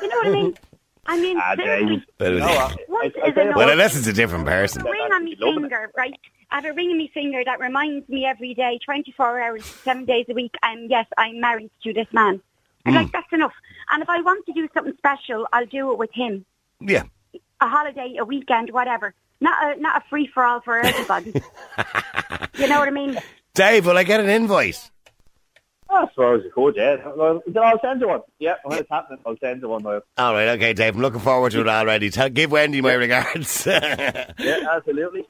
You 0.00 0.08
know 0.08 0.16
what 0.16 0.26
I 0.26 0.30
mean? 0.30 0.54
I 1.06 1.20
mean, 1.20 1.36
Ah, 1.40 1.54
seriously, 1.56 1.96
Dave. 1.96 2.04
But 2.18 2.26
it 2.28 2.34
was- 2.34 2.40
No, 2.42 2.46
I- 2.48 2.76
once 2.88 3.14
I- 3.16 3.20
I 3.26 3.30
is 3.30 3.36
enough. 3.36 3.56
well, 3.56 3.70
unless 3.70 3.96
it's 3.96 4.06
a 4.06 4.12
different 4.12 4.46
I 4.48 4.52
person. 4.52 4.80
have 4.82 4.88
a 4.88 4.90
ring 4.92 5.02
on 5.12 5.24
my 5.24 5.34
Loving 5.38 5.56
it. 5.56 5.60
finger, 5.68 5.90
right? 5.96 6.14
I 6.50 6.54
have 6.56 6.64
a 6.64 6.72
ring 6.74 6.90
on 6.90 6.98
my 6.98 7.08
finger 7.12 7.42
that 7.44 7.58
reminds 7.60 8.08
me 8.08 8.24
every 8.24 8.54
day, 8.54 8.78
24 8.84 9.40
hours, 9.40 9.64
seven 9.64 10.04
days 10.04 10.26
a 10.28 10.34
week, 10.34 10.54
and 10.62 10.88
yes, 10.90 11.06
I'm 11.18 11.40
married 11.40 11.70
to 11.84 11.92
this 11.92 12.06
man. 12.12 12.40
And 12.84 12.94
like, 12.94 13.10
that's 13.12 13.32
enough. 13.32 13.52
And 13.90 14.02
if 14.02 14.08
I 14.08 14.20
want 14.20 14.44
to 14.46 14.52
do 14.52 14.68
something 14.74 14.94
special, 14.98 15.46
I'll 15.52 15.66
do 15.66 15.92
it 15.92 15.98
with 15.98 16.10
him. 16.12 16.44
Yeah. 16.80 17.04
A 17.60 17.68
holiday, 17.68 18.16
a 18.18 18.24
weekend, 18.24 18.70
whatever. 18.70 19.14
Not 19.40 19.76
a, 19.76 19.80
not 19.80 20.02
a 20.02 20.04
free-for-all 20.08 20.60
for 20.60 20.78
everybody. 20.78 21.32
you 22.58 22.68
know 22.68 22.78
what 22.80 22.88
I 22.88 22.92
mean? 22.92 23.18
Dave, 23.54 23.86
will 23.86 23.96
I 23.98 24.04
get 24.04 24.20
an 24.20 24.28
invite? 25.92 26.08
I 26.08 26.12
suppose 26.12 26.42
you 26.44 26.50
could, 26.52 26.76
yeah. 26.76 26.96
I'll 27.62 27.80
send 27.80 28.00
you 28.00 28.08
one. 28.08 28.20
Yeah, 28.38 28.54
when 28.64 28.78
it's 28.78 28.88
happening, 28.90 29.20
I'll 29.26 29.36
send 29.38 29.62
you 29.62 29.68
one. 29.68 29.82
Now. 29.82 30.00
All 30.18 30.32
right, 30.32 30.48
okay, 30.48 30.72
Dave. 30.72 30.94
I'm 30.94 31.02
looking 31.02 31.20
forward 31.20 31.52
to 31.52 31.60
it 31.60 31.68
already. 31.68 32.10
Tell, 32.10 32.28
give 32.28 32.50
Wendy 32.50 32.80
my 32.80 32.92
regards. 32.94 33.66
Yeah, 34.42 34.66
absolutely. 34.72 35.24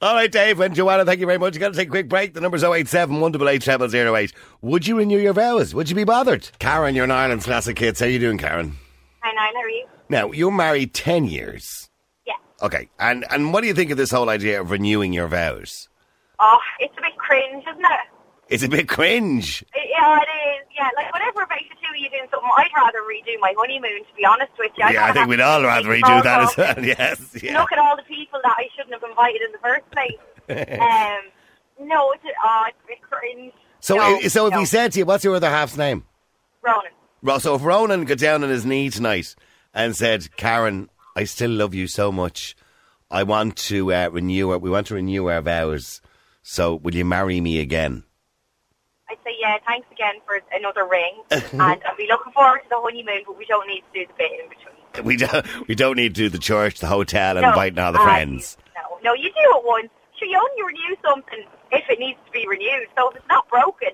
All 0.00 0.14
right, 0.14 0.30
Dave 0.30 0.60
and 0.60 0.74
Joanna, 0.74 1.04
thank 1.04 1.20
you 1.20 1.26
very 1.26 1.38
much. 1.38 1.54
You've 1.54 1.60
got 1.60 1.72
to 1.72 1.78
take 1.78 1.88
a 1.88 1.90
quick 1.90 2.08
break. 2.08 2.34
The 2.34 2.40
number's 2.40 2.64
087 2.64 3.20
188 3.20 3.90
0008. 3.90 4.32
Would 4.60 4.86
you 4.86 4.98
renew 4.98 5.18
your 5.18 5.32
vows? 5.32 5.74
Would 5.74 5.88
you 5.88 5.96
be 5.96 6.04
bothered? 6.04 6.50
Karen, 6.58 6.94
you're 6.94 7.04
an 7.04 7.10
Ireland's 7.10 7.44
classic 7.44 7.78
hits. 7.78 8.00
How 8.00 8.06
are 8.06 8.08
you 8.08 8.18
doing, 8.18 8.38
Karen? 8.38 8.76
Hi, 9.22 9.32
Niall, 9.32 9.52
how 9.54 9.60
are 9.60 9.68
you? 9.68 9.86
Now, 10.08 10.32
you're 10.32 10.50
married 10.50 10.92
10 10.94 11.26
years. 11.26 11.88
Yeah. 12.26 12.34
Okay, 12.62 12.88
and, 12.98 13.24
and 13.30 13.52
what 13.52 13.62
do 13.62 13.68
you 13.68 13.74
think 13.74 13.90
of 13.90 13.96
this 13.96 14.10
whole 14.10 14.28
idea 14.28 14.60
of 14.60 14.70
renewing 14.70 15.12
your 15.12 15.28
vows? 15.28 15.88
Oh, 16.38 16.58
it's 16.80 16.94
a 16.98 17.00
bit 17.00 17.16
cringe, 17.16 17.64
isn't 17.70 17.84
it? 17.84 18.11
It's 18.52 18.62
a 18.62 18.68
bit 18.68 18.88
cringe. 18.88 19.64
Yeah, 19.74 20.18
it 20.18 20.28
is. 20.60 20.66
Yeah, 20.76 20.88
like 20.96 21.12
whatever 21.12 21.46
makes 21.50 21.64
you 21.70 21.76
two 21.76 21.90
of 21.94 21.96
you 22.00 22.10
doing 22.10 22.26
something, 22.30 22.48
I'd 22.56 22.68
rather 22.76 22.98
redo 23.00 23.38
my 23.40 23.54
honeymoon. 23.56 24.00
To 24.04 24.14
be 24.16 24.24
honest 24.24 24.52
with 24.58 24.72
you, 24.76 24.84
I'd 24.84 24.94
Yeah, 24.94 25.06
I 25.06 25.12
think 25.12 25.28
we'd 25.28 25.40
all 25.40 25.62
rather 25.62 25.88
redo 25.88 26.22
that 26.22 26.40
as 26.42 26.56
well. 26.56 26.74
Yes, 26.84 27.42
yeah. 27.42 27.60
Look 27.60 27.72
at 27.72 27.78
all 27.78 27.96
the 27.96 28.02
people 28.02 28.40
that 28.42 28.54
I 28.58 28.68
shouldn't 28.76 28.94
have 28.94 29.08
invited 29.08 29.42
in 29.42 29.52
the 29.52 29.58
first 29.58 29.90
place. 29.90 30.18
um, 30.80 31.86
no, 31.88 32.12
it's, 32.12 32.24
oh, 32.44 32.64
it's 32.68 32.76
a 32.84 32.86
bit 32.86 33.02
cringe. 33.02 33.52
So, 33.80 33.96
no, 33.96 34.02
i- 34.02 34.28
so 34.28 34.46
if 34.46 34.52
no. 34.52 34.58
he 34.60 34.64
said 34.66 34.92
to 34.92 34.98
you, 35.00 35.06
what's 35.06 35.24
your 35.24 35.34
other 35.36 35.50
half's 35.50 35.76
name? 35.76 36.04
Ronan, 36.62 36.92
Ro- 37.22 37.38
So 37.38 37.54
if 37.56 37.62
Ronan 37.64 38.04
got 38.04 38.18
down 38.18 38.44
on 38.44 38.50
his 38.50 38.64
knee 38.66 38.90
tonight 38.90 39.34
and 39.74 39.96
said, 39.96 40.34
Karen, 40.36 40.88
I 41.16 41.24
still 41.24 41.50
love 41.50 41.74
you 41.74 41.86
so 41.86 42.12
much. 42.12 42.56
I 43.10 43.22
want 43.24 43.56
to 43.68 43.92
uh, 43.92 44.08
renew 44.10 44.50
our, 44.50 44.58
we 44.58 44.70
want 44.70 44.86
to 44.88 44.94
renew 44.94 45.26
our 45.28 45.40
vows. 45.42 46.00
So 46.42 46.74
will 46.76 46.94
you 46.94 47.04
marry 47.04 47.40
me 47.40 47.58
again? 47.60 48.04
I'd 49.12 49.18
say 49.24 49.36
yeah, 49.38 49.58
thanks 49.66 49.86
again 49.92 50.14
for 50.26 50.40
another 50.52 50.86
ring, 50.86 51.20
and 51.30 51.60
I'd 51.60 51.96
be 51.98 52.06
looking 52.08 52.32
forward 52.32 52.60
to 52.62 52.68
the 52.70 52.80
honeymoon, 52.80 53.22
but 53.26 53.36
we 53.36 53.44
don't 53.44 53.68
need 53.68 53.82
to 53.92 54.00
do 54.00 54.06
the 54.06 54.14
bit 54.16 54.32
in 54.32 54.48
between. 54.48 55.06
We 55.06 55.16
don't, 55.16 55.68
we 55.68 55.74
don't 55.74 55.96
need 55.96 56.14
to 56.14 56.22
do 56.22 56.28
the 56.30 56.38
church, 56.38 56.80
the 56.80 56.86
hotel, 56.86 57.36
and 57.36 57.42
No, 57.42 57.50
inviting 57.50 57.78
all 57.78 57.92
the 57.92 58.00
uh, 58.00 58.04
friends. 58.04 58.56
No, 58.74 58.98
no, 59.04 59.14
you 59.14 59.28
do 59.28 59.58
it 59.58 59.64
once. 59.64 59.88
Sure, 60.18 60.28
you 60.28 60.38
only 60.38 60.72
renew 60.74 60.96
something 61.02 61.44
if 61.72 61.84
it 61.90 61.98
needs 61.98 62.18
to 62.24 62.32
be 62.32 62.46
renewed. 62.48 62.88
So 62.96 63.10
if 63.10 63.16
it's 63.16 63.28
not 63.28 63.48
broken, 63.48 63.90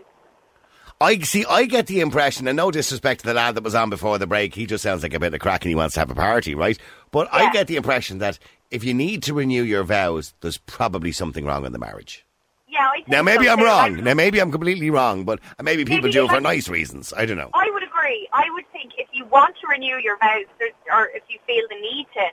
I 1.00 1.18
see. 1.20 1.44
I 1.48 1.64
get 1.64 1.86
the 1.86 2.00
impression, 2.00 2.48
and 2.48 2.56
no 2.56 2.70
disrespect 2.70 3.20
to 3.20 3.26
the 3.26 3.34
lad 3.34 3.54
that 3.54 3.62
was 3.64 3.74
on 3.74 3.90
before 3.90 4.18
the 4.18 4.26
break, 4.26 4.54
he 4.54 4.66
just 4.66 4.82
sounds 4.82 5.02
like 5.02 5.14
a 5.14 5.20
bit 5.20 5.34
of 5.34 5.40
crack 5.40 5.64
and 5.64 5.68
he 5.70 5.76
wants 5.76 5.94
to 5.94 6.00
have 6.00 6.10
a 6.10 6.14
party, 6.14 6.54
right? 6.54 6.78
But 7.10 7.28
I 7.32 7.52
get 7.52 7.68
the 7.68 7.76
impression 7.76 8.18
that 8.18 8.38
if 8.70 8.82
you 8.84 8.94
need 8.94 9.22
to 9.24 9.34
renew 9.34 9.62
your 9.62 9.84
vows, 9.84 10.34
there's 10.40 10.58
probably 10.58 11.12
something 11.12 11.44
wrong 11.44 11.64
in 11.64 11.72
the 11.72 11.78
marriage. 11.78 12.26
Yeah. 12.68 12.88
I 12.90 12.96
think 12.96 13.08
Now 13.08 13.22
maybe 13.22 13.46
so 13.46 13.52
I'm 13.52 13.58
too. 13.58 13.64
wrong. 13.64 13.96
Now 14.04 14.14
maybe 14.14 14.40
I'm 14.40 14.50
completely 14.50 14.90
wrong, 14.90 15.24
but 15.24 15.40
maybe 15.62 15.84
people 15.84 16.02
Maybe 16.08 16.12
do 16.12 16.24
it 16.26 16.30
for 16.30 16.40
nice 16.40 16.68
reasons. 16.68 17.12
I 17.16 17.26
don't 17.26 17.36
know. 17.36 17.50
I 17.54 17.68
would 17.72 17.82
agree. 17.82 18.28
I 18.32 18.46
would 18.52 18.70
think 18.72 18.92
if 18.98 19.08
you 19.12 19.24
want 19.26 19.56
to 19.60 19.66
renew 19.68 19.96
your 19.98 20.18
vows, 20.18 20.44
or 20.92 21.08
if 21.14 21.22
you 21.28 21.38
feel 21.46 21.64
the 21.68 21.76
need 21.80 22.06
to, 22.14 22.26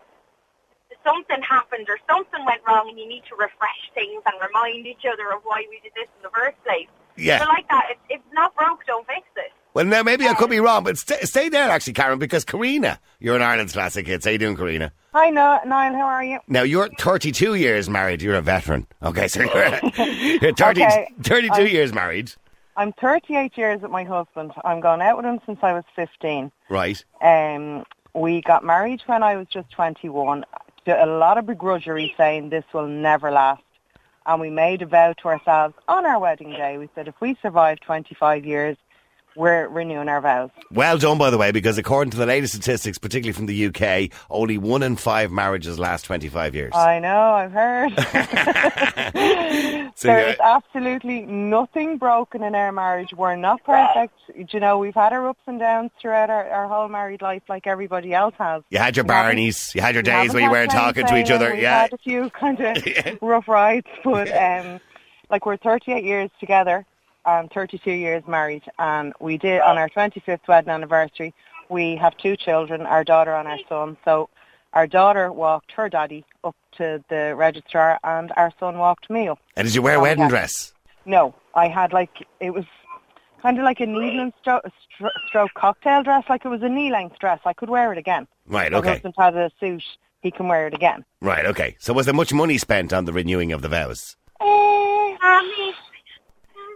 something 1.05 1.41
happened 1.41 1.85
or 1.87 1.97
something 2.09 2.43
went 2.45 2.61
wrong, 2.67 2.89
and 2.89 2.99
you 2.99 3.07
need 3.07 3.23
to 3.29 3.35
refresh 3.35 3.91
things 3.93 4.21
and 4.25 4.35
remind 4.41 4.87
each 4.87 5.05
other 5.05 5.31
of 5.31 5.41
why 5.43 5.63
we 5.69 5.79
did 5.83 5.93
this 5.95 6.09
in 6.17 6.23
the 6.23 6.33
first 6.33 6.57
place. 6.63 6.87
Yeah. 7.15 7.39
So 7.39 7.45
like 7.47 7.67
that, 7.69 7.87
if, 7.91 7.97
if 8.09 8.19
it's 8.21 8.33
not 8.33 8.55
broke, 8.55 8.85
don't 8.85 9.05
fix 9.07 9.23
it. 9.37 9.51
Well, 9.75 9.83
now 9.83 10.03
maybe 10.03 10.25
I 10.25 10.33
could 10.35 10.49
be 10.49 10.61
wrong, 10.61 10.85
but 10.85 10.97
stay, 10.97 11.19
stay 11.23 11.49
there 11.49 11.69
actually, 11.69 11.93
Karen, 11.93 12.17
because 12.17 12.45
Karina, 12.45 12.97
you're 13.19 13.35
an 13.35 13.41
Ireland's 13.41 13.73
classic 13.73 14.07
hits. 14.07 14.23
How 14.23 14.31
you 14.31 14.37
doing, 14.37 14.55
Karina? 14.55 14.93
Hi, 15.13 15.29
no- 15.29 15.59
Niall. 15.65 15.93
How 15.93 16.05
are 16.07 16.23
you? 16.23 16.39
Now 16.47 16.61
you're 16.63 16.87
32 16.97 17.55
years 17.55 17.89
married. 17.89 18.21
You're 18.21 18.35
a 18.35 18.41
veteran. 18.41 18.87
Okay, 19.03 19.27
so 19.27 19.41
you're, 19.41 20.05
you're 20.41 20.53
30, 20.53 20.81
Okay. 20.81 21.13
32 21.23 21.53
I- 21.53 21.59
years 21.65 21.91
married, 21.93 22.31
I'm 22.77 22.93
38 22.93 23.57
years 23.57 23.81
with 23.81 23.91
my 23.91 24.05
husband. 24.05 24.53
I'm 24.63 24.79
gone 24.79 25.01
out 25.01 25.17
with 25.17 25.25
him 25.25 25.39
since 25.45 25.59
I 25.61 25.73
was 25.73 25.83
15. 25.95 26.51
right? 26.69 27.03
Um, 27.21 27.83
we 28.13 28.39
got 28.41 28.63
married 28.63 29.01
when 29.07 29.23
I 29.23 29.35
was 29.35 29.47
just 29.47 29.69
21. 29.71 30.45
A 30.87 31.05
lot 31.05 31.37
of 31.37 31.45
begrudgery 31.45 32.15
saying 32.15 32.49
this 32.49 32.63
will 32.73 32.87
never 32.87 33.29
last. 33.29 33.61
And 34.25 34.39
we 34.39 34.49
made 34.49 34.81
a 34.81 34.85
vow 34.85 35.13
to 35.21 35.27
ourselves 35.27 35.75
on 35.89 36.05
our 36.05 36.17
wedding 36.19 36.51
day. 36.51 36.77
We 36.77 36.89
said 36.95 37.09
if 37.09 37.15
we 37.19 37.37
survive 37.41 37.79
25 37.81 38.45
years, 38.45 38.77
we're 39.35 39.67
renewing 39.67 40.09
our 40.09 40.21
vows. 40.21 40.49
Well 40.71 40.97
done, 40.97 41.17
by 41.17 41.29
the 41.29 41.37
way, 41.37 41.51
because 41.51 41.77
according 41.77 42.11
to 42.11 42.17
the 42.17 42.25
latest 42.25 42.53
statistics, 42.53 42.97
particularly 42.97 43.33
from 43.33 43.45
the 43.47 43.65
UK, 43.67 44.11
only 44.29 44.57
one 44.57 44.83
in 44.83 44.95
five 44.95 45.31
marriages 45.31 45.77
last 45.79 46.03
25 46.05 46.55
years. 46.55 46.73
I 46.75 46.99
know, 46.99 47.31
I've 47.31 47.51
heard. 47.51 47.91
So 49.97 50.09
there 50.09 50.35
absolutely 50.43 51.21
nothing 51.21 51.97
broken 51.97 52.43
in 52.43 52.53
our 52.53 52.71
marriage. 52.73 53.13
We're 53.15 53.37
not 53.37 53.63
perfect. 53.63 54.13
You 54.51 54.59
know, 54.59 54.77
we've 54.77 54.93
had 54.93 55.13
our 55.13 55.29
ups 55.29 55.39
and 55.47 55.57
downs 55.57 55.91
throughout 56.01 56.29
our, 56.29 56.49
our 56.49 56.67
whole 56.67 56.89
married 56.89 57.21
life 57.21 57.43
like 57.47 57.65
everybody 57.65 58.13
else 58.13 58.33
has. 58.37 58.61
you 58.69 58.77
had 58.77 58.97
your 58.97 59.05
We 59.05 59.13
haven't- 59.13 59.37
you 59.73 59.81
had 59.81 59.95
your 59.95 60.01
we 60.01 60.09
days 60.09 60.33
where 60.33 60.43
you 60.43 60.51
weren't 60.51 60.71
talking 60.71 61.05
to 61.05 61.17
each 61.17 61.31
other. 61.31 61.51
We've 61.53 61.61
Yeah, 61.61 61.83
had 61.83 61.93
a 61.93 61.97
few 61.97 62.29
kind 62.31 62.59
of 62.59 62.83
rough 63.21 63.47
rides, 63.47 63.87
but 64.03 64.29
um, 64.35 64.81
like 65.29 65.45
we're 65.45 65.55
38 65.57 66.03
years 66.03 66.29
together 66.41 66.85
and 67.25 67.51
32 67.51 67.91
years 67.91 68.23
married, 68.27 68.63
and 68.79 69.13
we 69.19 69.37
did 69.37 69.61
on 69.61 69.77
our 69.77 69.89
25th 69.89 70.47
wedding 70.47 70.69
anniversary. 70.69 71.33
We 71.69 71.95
have 71.95 72.15
two 72.17 72.35
children, 72.35 72.81
our 72.83 73.03
daughter 73.03 73.33
and 73.35 73.47
our 73.47 73.57
son. 73.67 73.97
So 74.05 74.29
our 74.73 74.87
daughter 74.87 75.31
walked 75.31 75.71
her 75.73 75.89
daddy 75.89 76.23
up 76.43 76.55
to 76.77 77.03
the 77.09 77.33
registrar, 77.35 77.99
and 78.03 78.31
our 78.37 78.51
son 78.59 78.77
walked 78.77 79.09
me 79.09 79.27
up. 79.27 79.39
and 79.55 79.65
did 79.67 79.73
you 79.75 79.81
wear 79.81 79.95
a 79.95 79.99
wedding 79.99 80.23
yeah. 80.25 80.29
dress? 80.29 80.73
No, 81.05 81.33
I 81.53 81.67
had 81.67 81.93
like 81.93 82.25
it 82.39 82.51
was 82.51 82.65
kind 83.41 83.57
of 83.57 83.63
like 83.63 83.79
a 83.79 83.85
needle 83.85 84.31
stro- 84.43 84.61
stro- 84.99 85.09
stroke 85.27 85.51
cocktail 85.55 86.03
dress. 86.03 86.23
Like 86.29 86.45
it 86.45 86.49
was 86.49 86.61
a 86.63 86.69
knee 86.69 86.91
length 86.91 87.19
dress. 87.19 87.39
I 87.45 87.53
could 87.53 87.69
wear 87.69 87.91
it 87.91 87.97
again. 87.97 88.27
Right, 88.47 88.73
Okay. 88.73 88.87
My 88.87 88.93
husband 88.93 89.13
had 89.17 89.35
a 89.35 89.51
suit. 89.59 89.83
He 90.21 90.31
can 90.31 90.47
wear 90.47 90.65
it 90.65 90.73
again. 90.73 91.05
Right, 91.21 91.45
okay. 91.45 91.75
So 91.79 91.93
was 91.93 92.05
there 92.07 92.13
much 92.15 92.33
money 92.33 92.57
spent 92.57 92.91
on 92.91 93.05
the 93.05 93.13
renewing 93.13 93.51
of 93.51 93.61
the 93.61 93.69
vows? 93.69 94.17
Eh, 94.41 95.15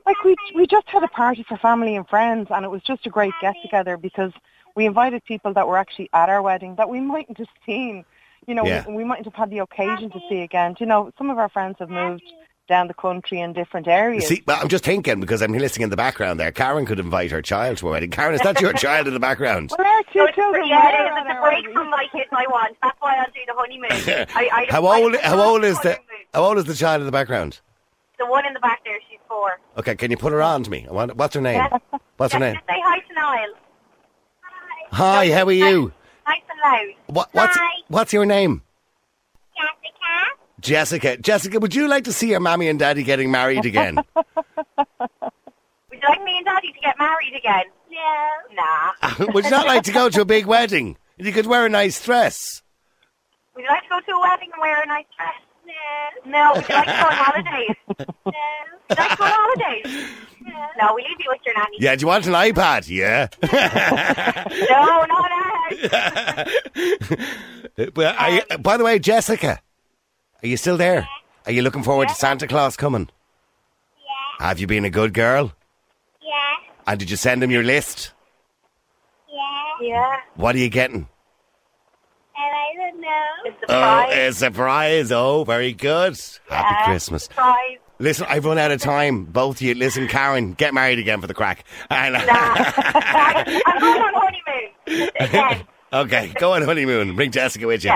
Like 0.10 0.24
we 0.24 0.36
we 0.56 0.66
just 0.68 0.88
had 0.90 1.04
a 1.04 1.08
party 1.08 1.44
for 1.48 1.56
family 1.58 1.96
and 1.96 2.08
friends, 2.08 2.48
and 2.50 2.66
it 2.66 2.70
was 2.70 2.82
just 2.82 3.06
a 3.06 3.10
great 3.12 3.34
get 3.42 3.56
together 3.62 3.96
because 3.96 4.32
we 4.76 4.86
invited 4.88 5.24
people 5.26 5.54
that 5.54 5.68
were 5.68 5.78
actually 5.78 6.10
at 6.14 6.30
our 6.30 6.42
wedding 6.42 6.76
that 6.76 6.90
we 6.90 7.00
mightn't 7.00 7.38
have 7.38 7.48
seen. 7.66 8.04
You 8.48 8.56
know, 8.56 8.66
Yeah. 8.66 8.86
we, 8.88 8.94
we 8.96 9.04
mightn't 9.04 9.26
have 9.28 9.36
had 9.36 9.50
the 9.52 9.60
occasion 9.60 10.10
to 10.10 10.20
see 10.28 10.42
again. 10.42 10.76
You 10.80 10.88
know, 10.88 11.12
some 11.18 11.30
of 11.30 11.38
our 11.38 11.50
friends 11.50 11.76
have 11.80 11.92
moved 11.92 12.24
down 12.68 12.88
the 12.88 12.94
country 12.96 13.40
in 13.40 13.54
different 13.54 13.88
areas. 13.88 14.28
See, 14.28 14.42
well, 14.48 14.58
I'm 14.62 14.68
just 14.70 14.84
thinking 14.84 15.20
because 15.20 15.42
I'm 15.44 15.52
listening 15.54 15.84
in 15.86 15.90
the 15.92 15.98
background 15.98 16.40
there. 16.40 16.52
Karen 16.52 16.86
could 16.88 17.00
invite 17.00 17.30
her 17.32 17.42
child 17.44 17.78
to 17.80 17.88
a 17.90 17.92
wedding. 17.92 18.10
Karen, 18.10 18.34
is 18.34 18.42
that 18.42 18.60
your 18.62 18.74
child 18.86 19.08
in 19.08 19.14
the 19.14 19.20
background? 19.20 19.72
well, 19.78 19.88
our 19.88 20.04
two 20.12 20.22
it's, 20.24 20.36
children 20.36 20.68
yeah, 20.68 20.90
it 20.90 21.28
is. 21.28 21.38
a 21.38 21.42
break 21.42 21.44
wedding. 21.66 21.74
from 21.74 21.90
my 21.92 22.06
kids 22.12 22.30
I 22.32 22.46
want. 22.48 22.76
That's 22.82 22.98
why 23.00 23.16
I'll 23.18 23.26
do 23.32 23.40
the 23.46 23.54
honeymoon. 23.56 24.28
I, 24.36 24.50
I, 24.52 24.66
How 24.72 24.88
old? 24.88 25.12
prefer 25.14 25.28
How 25.28 25.42
old 25.42 25.64
is 25.64 25.80
the? 25.82 25.90
honeymoon. 25.90 26.06
How 26.34 26.44
old 26.44 26.58
is 26.58 26.66
the 26.66 26.76
child 26.76 27.02
in 27.02 27.06
the 27.06 27.12
background? 27.12 27.60
The 28.20 28.26
one 28.26 28.46
in 28.46 28.54
the 28.54 28.60
back 28.60 28.82
there, 28.84 29.00
she's 29.10 29.18
four. 29.28 29.60
Okay, 29.78 29.96
can 29.96 30.12
you 30.12 30.18
put 30.18 30.34
her 30.34 30.42
on 30.42 30.62
to 30.64 30.70
me? 30.70 30.86
I 30.90 30.92
want, 30.92 31.16
what's 31.16 31.34
her 31.36 31.42
name? 31.42 31.56
Yeah. 31.56 31.78
What's 32.18 32.34
her 32.34 32.40
Yeah, 32.40 32.48
name? 32.48 32.56
Just 32.56 32.68
say 32.68 32.82
hi 32.84 33.00
to 33.00 33.14
Niall. 33.14 33.54
Hi, 34.92 35.32
how 35.32 35.46
are 35.46 35.52
you? 35.52 35.94
Nice 36.28 36.42
and 36.50 36.60
loud. 36.62 36.96
What, 37.08 37.30
what's 37.34 37.56
Hi. 37.56 37.82
What's 37.88 38.12
your 38.12 38.26
name? 38.26 38.62
Jessica. 39.56 40.60
Jessica. 40.60 41.18
Jessica, 41.18 41.60
would 41.60 41.74
you 41.74 41.88
like 41.88 42.04
to 42.04 42.14
see 42.14 42.30
your 42.32 42.42
mommy 42.42 42.68
and 42.68 42.78
daddy 42.78 43.04
getting 43.04 43.32
married 43.32 43.66
again? 43.66 43.96
Would 45.92 46.04
you 46.04 46.10
like 46.10 46.24
me 46.24 46.38
and 46.38 46.46
Daddy 46.46 46.72
to 46.72 46.80
get 46.80 46.98
married 47.00 47.34
again? 47.36 47.66
No. 47.92 48.56
Nah. 48.56 48.92
Ah, 49.02 49.16
would 49.34 49.44
you 49.44 49.50
not 49.50 49.66
like 49.66 49.84
to 49.84 49.92
go 49.92 50.08
to 50.08 50.22
a 50.22 50.26
big 50.26 50.46
wedding? 50.46 50.98
You 51.18 51.34
could 51.34 51.46
wear 51.46 51.66
a 51.66 51.70
nice 51.70 52.02
dress. 52.02 52.62
Would 53.56 53.64
you 53.64 53.68
like 53.70 53.84
to 53.84 53.90
go 53.90 54.00
to 54.00 54.12
a 54.14 54.22
wedding 54.22 54.50
and 54.54 54.62
wear 54.62 54.82
a 54.82 54.86
nice 54.86 55.06
dress? 55.18 55.42
No. 56.26 56.32
No. 56.32 56.54
Would 56.56 56.70
like 56.70 56.86
to 56.86 56.92
go 56.92 57.08
on 57.08 57.14
holidays? 57.14 57.76
No. 57.88 57.96
Would 58.26 58.36
you 58.90 58.96
like 58.98 59.10
to 59.10 59.16
go 59.18 59.24
on 59.24 59.32
holidays? 59.32 59.86
No, 60.82 60.94
we 60.96 61.02
leave 61.04 61.20
you 61.20 61.26
with 61.30 61.42
your 61.46 61.54
nanny. 61.56 61.78
Yeah, 61.80 61.96
do 61.96 62.02
you 62.02 62.08
want 62.08 62.26
an 62.28 62.34
iPad? 62.34 62.88
Yeah. 62.90 63.28
No, 64.70 65.06
not 65.06 65.30
that. 65.92 66.48
well, 67.96 68.16
are 68.18 68.32
you, 68.32 68.42
by 68.60 68.78
the 68.78 68.84
way, 68.84 69.00
Jessica, 69.00 69.60
are 70.42 70.48
you 70.48 70.58
still 70.58 70.78
there? 70.78 71.08
Are 71.46 71.52
you 71.52 71.62
looking 71.62 71.84
forward 71.84 72.08
to 72.10 72.16
Santa 72.16 72.48
Claus 72.48 72.76
coming? 72.78 73.10
Yeah, 74.40 74.48
Have 74.48 74.60
you 74.60 74.68
been 74.68 74.86
a 74.86 74.90
good 74.90 75.14
girl? 75.14 75.54
yeah, 76.22 76.56
And 76.88 77.00
did 77.00 77.10
you 77.12 77.18
send 77.18 77.44
him 77.44 77.52
your 77.52 77.64
list? 77.64 78.14
yeah. 79.32 79.66
Yeah. 79.82 80.16
What 80.36 80.56
are 80.56 80.60
you 80.60 80.70
getting? 80.70 81.08
And 82.36 82.38
I 82.38 82.74
don't 82.76 82.89
know. 83.10 83.26
It's 83.46 83.64
a 83.72 83.76
Oh, 83.76 84.10
a 84.12 84.32
surprise. 84.34 85.12
Oh, 85.12 85.44
very 85.44 85.74
good. 85.74 86.18
Happy 86.50 86.76
Yeah, 86.80 86.86
Christmas. 86.86 87.24
Surprise. 87.26 87.78
Listen, 88.02 88.28
I've 88.30 88.46
run 88.46 88.58
out 88.58 88.72
of 88.72 88.80
time. 88.82 89.26
Both 89.26 89.58
of 89.58 89.62
you. 89.64 89.74
Listen, 89.76 90.08
Karen, 90.08 90.54
get 90.54 90.74
married 90.74 91.00
again 91.00 91.20
for 91.20 91.28
the 91.28 91.34
crack. 91.34 91.66
And, 91.90 92.16
uh, 92.16 92.26
Nah. 92.26 92.54
I'm 93.66 93.80
going 93.80 94.02
on 94.02 94.14
honeymoon. 94.14 95.10
Again. 95.20 95.68
okay, 95.94 96.32
go 96.40 96.54
on 96.54 96.62
honeymoon. 96.62 97.16
Bring 97.16 97.32
Jessica 97.32 97.68
with 97.68 97.84
you. 97.84 97.92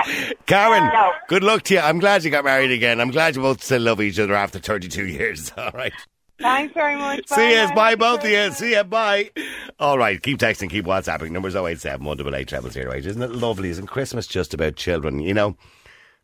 Karen, 0.46 0.84
No. 0.92 1.12
good 1.28 1.42
luck 1.42 1.62
to 1.64 1.74
you. 1.74 1.80
I'm 1.80 2.00
glad 2.00 2.22
you 2.24 2.30
got 2.30 2.44
married 2.44 2.70
again. 2.70 3.00
I'm 3.00 3.10
glad 3.10 3.34
you 3.36 3.42
both 3.42 3.62
still 3.64 3.80
love 3.80 4.00
each 4.02 4.18
other 4.18 4.34
after 4.34 4.58
32 4.58 5.06
years. 5.06 5.52
All 5.56 5.70
right. 5.72 5.92
Thanks 6.40 6.74
very 6.74 6.96
much. 6.96 7.28
See 7.28 7.50
you. 7.60 7.68
Bye. 7.68 7.74
Bye, 7.74 7.94
both 7.94 8.24
of 8.24 8.30
you. 8.30 8.50
See 8.52 8.74
you. 8.74 8.84
Bye. 8.84 9.30
All 9.78 9.98
right. 9.98 10.20
Keep 10.22 10.38
texting. 10.38 10.70
Keep 10.70 10.84
WhatsApping. 10.86 11.30
Numbers 11.30 11.54
087 11.56 12.04
188 12.04 12.74
0008. 12.88 13.06
Isn't 13.06 13.22
it 13.22 13.30
lovely? 13.32 13.70
Isn't 13.70 13.86
Christmas 13.86 14.26
just 14.26 14.52
about 14.54 14.76
children? 14.76 15.20
You 15.20 15.34
know, 15.34 15.56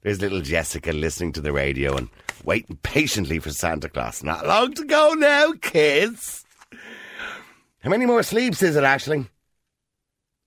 there's 0.03 0.21
little 0.21 0.41
Jessica 0.41 0.93
listening 0.93 1.33
to 1.33 1.41
the 1.41 1.53
radio 1.53 1.97
and 1.97 2.09
waiting 2.45 2.79
patiently 2.83 3.39
for 3.39 3.51
Santa 3.51 3.89
Claus. 3.89 4.23
Not 4.25 4.47
long 4.47 4.73
to 4.75 4.85
go 4.85 5.15
now, 5.15 5.53
kids. 5.61 6.45
How 7.81 7.91
many 7.91 8.05
more 8.07 8.23
sleeps 8.23 8.63
is 8.63 8.77
it, 8.77 8.85
Ashling? 8.85 9.29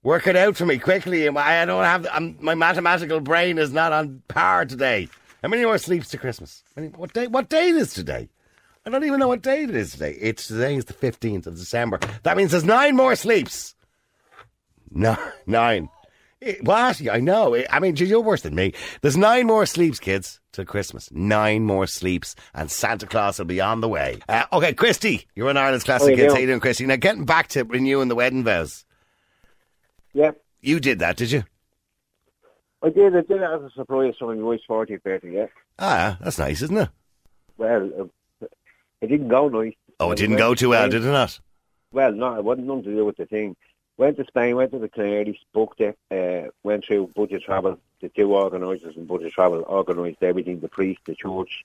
Work 0.02 0.26
it 0.26 0.36
out 0.36 0.56
for 0.56 0.66
me 0.66 0.78
quickly. 0.78 1.26
I 1.28 1.64
don't 1.64 1.84
have. 1.84 2.06
I'm, 2.12 2.36
my 2.40 2.54
mathematical 2.54 3.20
brain 3.20 3.56
is 3.58 3.72
not 3.72 3.92
on 3.92 4.22
par 4.28 4.66
today. 4.66 5.08
How 5.42 5.48
many 5.48 5.64
more 5.64 5.78
sleeps 5.78 6.10
to 6.10 6.18
Christmas? 6.18 6.62
What 6.96 7.14
day? 7.14 7.26
What 7.26 7.48
date 7.48 7.74
is 7.74 7.94
today? 7.94 8.28
I 8.86 8.90
don't 8.90 9.04
even 9.04 9.18
know 9.18 9.28
what 9.28 9.42
date 9.42 9.70
it 9.70 9.76
is 9.76 9.92
today. 9.92 10.16
It's 10.20 10.46
today 10.46 10.76
is 10.76 10.84
the 10.84 10.92
fifteenth 10.92 11.46
of 11.46 11.54
December. 11.56 11.98
That 12.22 12.36
means 12.36 12.50
there's 12.50 12.64
nine 12.64 12.96
more 12.96 13.16
sleeps. 13.16 13.74
No, 14.90 15.16
nine. 15.46 15.88
Eh, 16.42 16.56
What? 16.62 17.00
I 17.08 17.20
know. 17.20 17.54
Eh, 17.54 17.64
I 17.70 17.80
mean, 17.80 17.96
you're 17.96 18.20
worse 18.20 18.42
than 18.42 18.54
me. 18.54 18.74
There's 19.00 19.16
nine 19.16 19.46
more 19.46 19.64
sleeps, 19.64 19.98
kids, 19.98 20.38
till 20.52 20.66
Christmas. 20.66 21.10
Nine 21.10 21.64
more 21.64 21.86
sleeps, 21.86 22.36
and 22.52 22.70
Santa 22.70 23.06
Claus 23.06 23.38
will 23.38 23.46
be 23.46 23.60
on 23.60 23.80
the 23.80 23.88
way. 23.88 24.18
Uh, 24.28 24.44
okay, 24.52 24.74
Christy, 24.74 25.26
you're 25.34 25.48
an 25.48 25.56
Ireland's 25.56 25.84
Classic 25.84 26.10
you 26.10 26.16
Hits. 26.22 26.34
How 26.34 26.40
you 26.40 26.46
doing, 26.46 26.60
Christy? 26.60 26.84
Now, 26.86 26.96
getting 26.96 27.24
back 27.24 27.48
to 27.48 27.64
renewing 27.64 28.08
the 28.08 28.14
wedding 28.14 28.44
vows. 28.44 28.84
Yep. 30.12 30.40
You 30.60 30.78
did 30.78 30.98
that, 31.00 31.16
did 31.16 31.30
you? 31.32 31.44
I 32.82 32.90
did. 32.90 33.16
I 33.16 33.22
did 33.22 33.30
it 33.38 33.42
as 33.42 33.62
a 33.62 33.70
surprise 33.74 34.14
for 34.18 34.34
my 34.34 34.42
wife's 34.42 34.62
40th 34.68 35.02
birthday, 35.02 35.32
yeah. 35.32 35.46
Ah, 35.78 36.18
that's 36.20 36.38
nice, 36.38 36.60
isn't 36.60 36.76
it? 36.76 36.90
Well, 37.56 37.90
uh, 37.98 38.04
it 39.04 39.08
didn't 39.08 39.28
go 39.28 39.48
nice. 39.48 39.74
Oh, 40.00 40.10
it 40.10 40.18
didn't 40.18 40.36
go 40.36 40.54
too 40.54 40.70
well, 40.70 40.88
did 40.88 41.04
it 41.04 41.08
not? 41.08 41.38
Well, 41.92 42.12
no, 42.12 42.36
it 42.36 42.44
wasn't 42.44 42.66
nothing 42.66 42.84
to 42.84 42.94
do 42.94 43.04
with 43.04 43.16
the 43.16 43.26
thing. 43.26 43.54
Went 43.96 44.16
to 44.16 44.24
Spain, 44.24 44.56
went 44.56 44.72
to 44.72 44.78
the 44.78 44.88
Canaries, 44.88 45.38
booked 45.52 45.80
it, 45.80 45.96
uh, 46.10 46.50
went 46.64 46.84
through 46.84 47.12
budget 47.14 47.42
travel. 47.44 47.78
The 48.00 48.08
two 48.08 48.34
organisers 48.34 48.96
in 48.96 49.06
budget 49.06 49.32
travel 49.32 49.62
organised 49.62 50.22
everything, 50.22 50.58
the 50.60 50.68
priest, 50.68 51.00
the 51.04 51.14
church, 51.14 51.62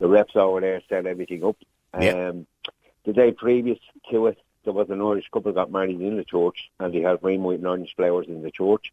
the 0.00 0.08
reps 0.08 0.34
over 0.34 0.60
there 0.60 0.82
set 0.88 1.06
everything 1.06 1.44
up. 1.44 1.56
Yeah. 2.00 2.28
Um, 2.28 2.46
the 3.04 3.12
day 3.12 3.30
previous 3.30 3.78
to 4.10 4.26
it, 4.26 4.38
there 4.64 4.72
was 4.72 4.90
an 4.90 5.00
Irish 5.00 5.28
couple 5.30 5.52
got 5.52 5.70
married 5.70 6.00
in 6.00 6.16
the 6.16 6.24
church 6.24 6.70
and 6.80 6.92
they 6.92 7.02
had 7.02 7.20
green, 7.20 7.42
white 7.42 7.58
and 7.58 7.68
orange 7.68 7.94
flowers 7.94 8.26
in 8.26 8.42
the 8.42 8.50
church. 8.50 8.92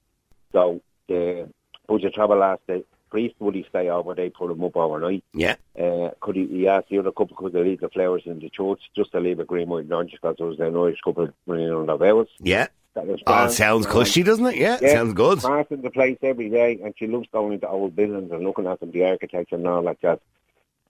So 0.52 0.82
the 1.08 1.50
budget 1.88 2.14
travel 2.14 2.38
last 2.38 2.68
day, 2.68 2.84
priest 3.12 3.36
would 3.40 3.56
he 3.56 3.66
stay 3.70 3.90
over, 3.90 4.16
they 4.16 4.30
put 4.30 4.50
him 4.50 4.64
up 4.64 4.76
overnight. 4.76 5.24
Yeah. 5.34 5.56
Uh, 5.80 6.10
could 6.22 6.38
he, 6.38 6.48
he 6.48 6.68
asked 6.68 6.90
the 6.90 7.00
other 7.00 7.12
couple 7.12 7.36
could 7.36 7.54
they 7.54 7.64
leave 7.64 7.82
the 7.82 7.90
flowers 7.90 8.24
in 8.26 8.40
the 8.40 8.50
church 8.50 8.80
just 8.96 9.12
to 9.12 9.20
leave 9.20 9.40
a 9.40 9.46
green, 9.46 9.70
white 9.70 9.84
and 9.84 9.94
orange 9.94 10.12
because 10.14 10.36
there 10.38 10.48
was 10.48 10.60
an 10.60 10.76
Irish 10.76 11.00
couple 11.04 11.30
running 11.46 11.70
on 11.70 11.86
their 11.86 11.98
vows. 11.98 12.28
Yeah. 12.40 12.68
That 12.96 13.08
was 13.08 13.22
Oh, 13.26 13.46
it 13.46 13.52
sounds 13.52 13.86
cushy, 13.86 14.24
doesn't 14.24 14.46
it? 14.48 14.56
Yeah, 14.56 14.78
yeah, 14.82 14.94
sounds 14.94 15.14
good. 15.14 15.40
Passing 15.40 15.82
the 15.82 15.92
place 15.92 16.18
every 16.22 16.50
day, 16.50 16.80
and 16.84 16.94
she 16.98 17.08
loves 17.08 17.28
going 17.32 17.54
into 17.54 17.68
old 17.68 17.96
buildings 17.96 18.32
and 18.32 18.44
looking 18.44 18.68
at 18.68 18.80
them, 18.82 18.92
the 18.92 19.06
architecture 19.06 19.56
and 19.56 19.68
all 19.68 19.82
like 19.82 20.02
that. 20.02 20.20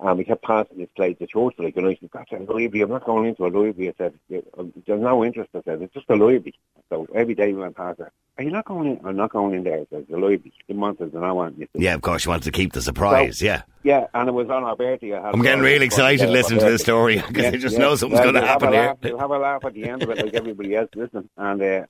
And 0.03 0.17
we 0.17 0.23
kept 0.23 0.43
passing 0.43 0.79
this 0.79 0.89
place, 0.95 1.15
the 1.19 1.27
church, 1.27 1.53
like, 1.59 1.77
and 1.77 1.85
I 1.85 1.95
said, 2.01 2.09
"God, 2.09 2.25
it's 2.31 2.49
a 2.49 2.51
library. 2.51 2.81
I'm 2.81 2.89
not 2.89 3.05
going 3.05 3.27
into 3.27 3.43
a 3.43 3.49
library. 3.49 3.89
I 3.89 3.93
said, 3.99 4.13
um, 4.57 4.73
there's 4.87 4.99
no 4.99 5.23
interest. 5.23 5.51
I 5.53 5.61
said, 5.63 5.79
it's 5.83 5.93
just 5.93 6.09
a 6.09 6.15
library. 6.15 6.55
So 6.89 7.07
every 7.13 7.35
day 7.35 7.53
we 7.53 7.59
went 7.61 7.75
past 7.77 7.99
her. 7.99 8.11
Are 8.39 8.43
you 8.43 8.49
not 8.49 8.65
going 8.65 8.87
in? 8.97 9.05
I'm 9.05 9.15
not 9.15 9.29
going 9.31 9.53
in 9.53 9.63
there. 9.63 9.81
I 9.81 9.85
said, 9.91 10.07
the 10.09 10.17
library. 10.17 10.53
The 10.67 10.73
monsters 10.73 11.13
and 11.13 11.23
I 11.23 11.31
want 11.31 11.59
you. 11.59 11.67
Yeah, 11.75 11.93
of 11.93 12.01
course, 12.01 12.25
you 12.25 12.29
wanted 12.31 12.45
to 12.45 12.51
keep 12.51 12.73
the 12.73 12.81
surprise, 12.81 13.43
yeah. 13.43 13.61
Yeah, 13.83 14.07
and 14.15 14.27
it 14.27 14.31
was 14.31 14.49
on 14.49 14.63
our 14.63 14.75
birthday. 14.75 15.13
I 15.13 15.21
had 15.23 15.35
I'm 15.35 15.41
getting 15.43 15.61
really 15.63 15.85
excited 15.85 16.27
uh, 16.27 16.31
listening 16.31 16.61
to 16.61 16.65
this 16.65 16.81
story 16.81 17.21
because 17.27 17.45
I 17.45 17.57
just 17.57 17.77
know 17.77 17.93
something's 17.95 18.21
Well, 18.21 18.31
going 18.31 18.43
to 18.43 18.47
happen 18.49 18.73
here. 18.73 18.81
laugh- 18.87 18.97
We'll 19.03 19.19
have 19.19 19.29
a 19.29 19.37
laugh 19.37 19.63
at 19.65 19.73
the 19.73 19.87
end 19.87 20.01
of 20.01 20.09
it 20.09 20.17
like 20.17 20.33
everybody 20.33 20.75
else 20.75 20.89
listening. 20.95 21.29
And 21.37 21.61
uh, 21.61 21.85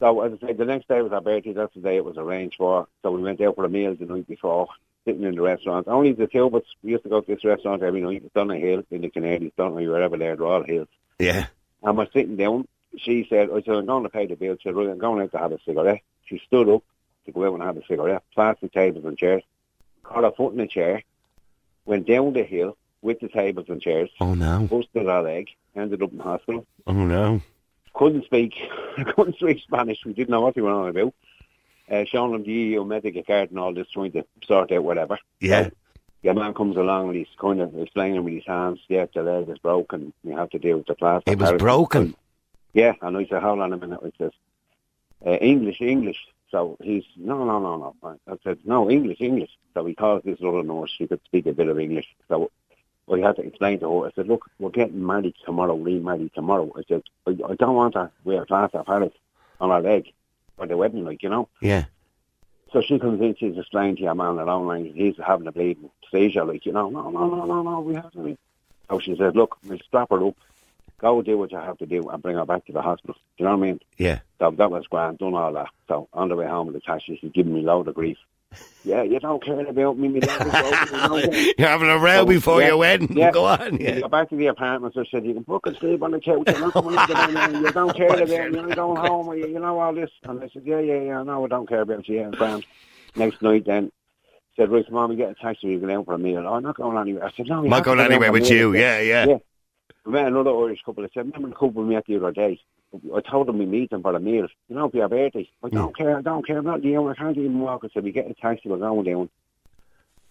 so, 0.00 0.22
as 0.22 0.32
I 0.42 0.46
said, 0.46 0.56
the 0.58 0.64
next 0.64 0.88
day 0.88 1.02
was 1.02 1.12
our 1.12 1.20
birthday. 1.20 1.52
That's 1.52 1.74
the 1.74 1.80
day 1.80 1.96
it 1.96 2.04
was 2.04 2.16
arranged 2.16 2.56
for. 2.56 2.86
So 3.02 3.10
we 3.10 3.22
went 3.22 3.42
out 3.42 3.56
for 3.56 3.64
a 3.66 3.68
meal 3.68 3.94
the 3.94 4.06
night 4.06 4.26
before, 4.26 4.68
sitting 5.06 5.22
in 5.22 5.34
the 5.34 5.40
restaurant. 5.42 5.88
Only 5.88 6.12
the 6.12 6.26
two 6.26 6.44
of 6.44 6.54
us. 6.54 6.62
We 6.82 6.90
used 6.90 7.04
to 7.04 7.08
go 7.08 7.22
to 7.22 7.26
this 7.34 7.44
restaurant 7.44 7.82
every 7.82 8.02
night. 8.02 8.22
It's 8.26 8.36
on 8.36 8.50
a 8.50 8.56
hill 8.58 8.82
in 8.90 9.00
the 9.00 9.08
Canaries. 9.08 9.52
Don't 9.56 9.74
know 9.74 9.90
wherever 9.90 10.18
there. 10.18 10.36
They're 10.36 10.46
all 10.46 10.62
hills. 10.62 10.88
Yeah. 11.18 11.46
And 11.82 11.96
we're 11.96 12.10
sitting 12.12 12.36
down. 12.36 12.66
She 12.98 13.26
said, 13.30 13.48
oh, 13.50 13.56
I 13.56 13.62
said, 13.62 13.74
I'm 13.74 13.86
going 13.86 14.02
to 14.02 14.08
pay 14.10 14.26
the 14.26 14.36
bill. 14.36 14.56
She 14.56 14.68
said, 14.68 14.74
right, 14.74 14.88
I'm 14.88 14.98
going 14.98 15.22
out 15.22 15.30
to 15.32 15.38
have 15.38 15.52
a 15.52 15.58
cigarette. 15.66 16.00
She 16.26 16.40
stood 16.46 16.68
up 16.68 16.82
to 17.24 17.32
go 17.32 17.46
out 17.46 17.54
and 17.54 17.62
have 17.62 17.76
a 17.76 17.86
cigarette, 17.86 18.22
the 18.36 18.68
tables 18.72 19.04
and 19.04 19.18
chairs, 19.18 19.42
got 20.02 20.24
her 20.24 20.30
foot 20.32 20.54
in 20.54 20.60
a 20.60 20.66
chair, 20.66 21.02
went 21.84 22.06
down 22.06 22.32
the 22.32 22.44
hill 22.44 22.76
with 23.02 23.20
the 23.20 23.28
tables 23.28 23.66
and 23.68 23.82
chairs, 23.82 24.08
Oh, 24.20 24.34
no. 24.34 24.60
busted 24.70 25.06
her 25.06 25.22
leg, 25.22 25.48
ended 25.74 26.02
up 26.02 26.12
in 26.12 26.18
hospital. 26.18 26.66
Oh, 26.86 26.92
no. 26.92 27.40
Couldn't 27.94 28.24
speak, 28.24 28.54
couldn't 29.16 29.36
speak 29.36 29.60
Spanish. 29.62 29.98
We 30.04 30.12
didn't 30.12 30.30
know 30.30 30.40
what 30.40 30.54
they 30.54 30.60
were 30.60 30.70
on 30.70 30.88
about. 30.88 31.14
Uh, 31.90 32.04
showing 32.04 32.32
them 32.32 32.42
the 32.42 32.52
EU 32.52 32.84
medical 32.84 33.22
card 33.22 33.50
and 33.50 33.58
all 33.60 33.72
this, 33.72 33.88
trying 33.90 34.12
to 34.12 34.24
sort 34.44 34.72
out 34.72 34.82
whatever. 34.82 35.18
Yeah. 35.40 35.64
So, 35.64 35.70
your 36.22 36.34
man 36.34 36.54
comes 36.54 36.76
along 36.76 37.08
and 37.08 37.16
he's 37.16 37.28
kind 37.38 37.60
of 37.60 37.78
explaining 37.78 38.24
with 38.24 38.34
his 38.34 38.46
hands, 38.46 38.80
yeah, 38.88 39.06
the 39.14 39.22
leg 39.22 39.48
is 39.48 39.58
broken. 39.58 40.12
You 40.24 40.36
have 40.36 40.50
to 40.50 40.58
deal 40.58 40.78
with 40.78 40.86
the 40.86 40.96
plaster. 40.96 41.30
It 41.30 41.38
was 41.38 41.50
paralysis." 41.50 41.62
broken. 41.62 42.16
Yeah, 42.72 42.94
and 43.00 43.16
I 43.16 43.26
said, 43.26 43.42
hold 43.42 43.60
on 43.60 43.72
a 43.72 43.76
minute. 43.76 44.00
I 44.04 44.10
says, 44.18 44.32
uh, 45.24 45.30
English, 45.30 45.80
English. 45.80 46.26
So 46.50 46.76
he's, 46.82 47.04
no, 47.16 47.44
no, 47.44 47.60
no, 47.60 47.94
no. 48.02 48.18
I 48.26 48.36
said, 48.42 48.58
no, 48.64 48.90
English, 48.90 49.20
English. 49.20 49.50
So 49.72 49.84
he 49.86 49.94
calls 49.94 50.22
this 50.24 50.40
other 50.42 50.62
nurse. 50.62 50.90
She 50.90 51.06
could 51.06 51.20
speak 51.24 51.46
a 51.46 51.52
bit 51.52 51.68
of 51.68 51.78
English. 51.78 52.08
So 52.28 52.50
I 53.12 53.18
had 53.18 53.36
to 53.36 53.42
explain 53.42 53.78
to 53.80 54.00
her. 54.00 54.08
I 54.08 54.10
said, 54.16 54.26
look, 54.26 54.50
we're 54.58 54.70
getting 54.70 55.06
married 55.06 55.34
tomorrow, 55.44 55.74
We're 55.74 55.98
remarried 55.98 56.32
tomorrow. 56.34 56.72
I 56.76 56.82
said, 56.88 57.02
I, 57.26 57.30
I 57.48 57.54
don't 57.54 57.76
want 57.76 57.94
to 57.94 58.10
wear 58.24 58.44
plaster 58.44 58.82
Paris 58.84 59.12
on 59.60 59.70
her 59.70 59.80
leg 59.80 60.12
for 60.56 60.66
the 60.66 60.76
wedding, 60.76 61.04
like, 61.04 61.22
you 61.22 61.28
know. 61.28 61.48
Yeah. 61.60 61.84
So 62.72 62.80
she 62.80 62.98
comes 62.98 63.20
in, 63.20 63.36
she's 63.36 63.56
explaining 63.56 63.96
to 63.96 64.02
your 64.02 64.14
man 64.14 64.38
own 64.38 64.66
language. 64.66 64.94
He's 64.94 65.14
having 65.24 65.46
a 65.46 65.52
bleeding 65.52 65.90
seizure, 66.10 66.44
like, 66.44 66.66
you 66.66 66.72
know, 66.72 66.90
no, 66.90 67.10
no, 67.10 67.28
no, 67.28 67.44
no, 67.44 67.62
no, 67.62 67.80
we 67.80 67.94
have 67.94 68.12
to. 68.12 68.36
So 68.90 68.98
she 68.98 69.16
said, 69.16 69.36
look, 69.36 69.56
we'll 69.64 69.78
strap 69.78 70.10
her 70.10 70.26
up, 70.26 70.36
go 70.98 71.22
do 71.22 71.38
what 71.38 71.52
you 71.52 71.58
have 71.58 71.78
to 71.78 71.86
do 71.86 72.08
and 72.08 72.22
bring 72.22 72.36
her 72.36 72.44
back 72.44 72.66
to 72.66 72.72
the 72.72 72.82
hospital. 72.82 73.14
Do 73.14 73.44
you 73.44 73.44
know 73.46 73.56
what 73.56 73.64
I 73.64 73.70
mean? 73.70 73.80
Yeah. 73.98 74.20
So 74.38 74.50
that 74.50 74.70
was 74.70 74.86
grand, 74.86 75.18
done 75.18 75.34
all 75.34 75.52
that. 75.52 75.70
So 75.88 76.08
on 76.12 76.28
the 76.28 76.36
way 76.36 76.46
home 76.46 76.66
with 76.68 76.74
the 76.74 76.80
taxi, 76.80 77.18
she's 77.20 77.32
giving 77.32 77.54
me 77.54 77.60
a 77.60 77.64
load 77.64 77.88
of 77.88 77.94
grief. 77.94 78.18
Yeah, 78.84 79.02
you 79.02 79.18
don't 79.18 79.42
care 79.44 79.66
about 79.66 79.98
me, 79.98 80.08
me 80.08 80.20
leg 80.20 80.30
is 80.30 80.52
broken, 80.52 80.86
you 80.92 81.08
don't 81.08 81.32
care. 81.32 81.52
You're 81.58 81.68
having 81.68 81.88
a 81.90 81.98
row 81.98 82.18
So, 82.20 82.26
before 82.26 82.60
yeah, 82.60 82.68
your 82.68 82.76
wedding. 82.76 83.16
yeah. 83.16 83.32
Go 83.32 83.44
on. 83.44 83.80
Yeah. 83.80 84.00
got 84.00 84.10
back 84.12 84.28
to 84.30 84.36
the 84.36 84.46
apartment, 84.46 84.94
so 84.94 85.00
I 85.00 85.04
said, 85.10 85.26
you 85.26 85.34
can 85.34 85.44
fucking 85.44 85.74
sleep 85.80 86.02
on 86.02 86.12
the 86.12 86.20
couch, 86.20 86.44
you're 86.46 86.60
not 86.60 86.72
coming 86.72 86.94
the 86.94 87.60
you 87.66 87.72
don't 87.72 87.96
care 87.96 88.06
about 88.14 88.28
me, 88.28 88.58
you're 88.60 88.74
going 88.76 88.96
home, 88.96 89.36
you, 89.36 89.48
you 89.48 89.58
know 89.58 89.80
all 89.80 89.92
this. 89.92 90.10
And 90.22 90.42
I 90.42 90.48
said, 90.52 90.62
yeah, 90.64 90.78
yeah, 90.78 91.00
yeah, 91.00 91.22
no, 91.24 91.44
I 91.44 91.48
don't 91.48 91.68
care 91.68 91.80
about 91.80 92.08
you, 92.08 92.20
yeah, 92.20 92.30
grand. 92.30 92.64
Next 93.16 93.42
night 93.42 93.64
then, 93.66 93.90
said, 94.54 94.70
right, 94.70 94.86
come 94.86 94.96
on, 94.96 95.10
we 95.10 95.16
get 95.16 95.30
a 95.30 95.34
taxi, 95.34 95.66
we 95.66 95.78
can 95.78 95.88
go 95.88 95.98
out 95.98 96.04
for 96.04 96.14
a 96.14 96.18
meal. 96.18 96.44
Oh, 96.46 96.54
I'm 96.54 96.62
not 96.62 96.76
going 96.76 96.96
anywhere. 96.96 97.24
I 97.24 97.32
said, 97.36 97.46
no, 97.48 97.58
I'm 97.58 97.68
not 97.68 97.84
going 97.84 97.98
anywhere 98.00 98.30
with 98.30 98.48
you. 98.48 98.74
Yeah, 98.74 99.00
yeah. 99.00 99.26
Yeah. 99.26 99.38
We 100.04 100.12
met 100.12 100.28
another 100.28 100.50
Irish 100.50 100.82
couple. 100.86 101.02
I 101.04 101.08
said, 101.12 101.26
remember 101.26 101.48
the 101.48 101.54
couple 101.54 101.82
we 101.82 101.94
met 101.94 102.04
the 102.06 102.16
other 102.16 102.30
day? 102.30 102.60
I 103.14 103.20
told 103.20 103.48
them 103.48 103.58
we 103.58 103.66
meet 103.66 103.90
them 103.90 104.02
for 104.02 104.14
a 104.14 104.20
meal. 104.20 104.48
You 104.68 104.76
know, 104.76 104.88
for 104.88 104.96
your 104.96 105.08
birthday. 105.08 105.48
I 105.62 105.68
don't 105.68 105.96
care, 105.96 106.18
I 106.18 106.22
don't 106.22 106.46
care. 106.46 106.58
I'm 106.58 106.64
not 106.64 106.84
you. 106.84 107.08
I 107.08 107.14
can't 107.14 107.36
even 107.36 107.60
walk. 107.60 107.82
I 107.84 107.88
said, 107.92 108.04
we 108.04 108.12
get 108.12 108.30
a 108.30 108.34
taxi, 108.34 108.68
we're 108.68 108.78
going 108.78 109.04
down. 109.04 109.28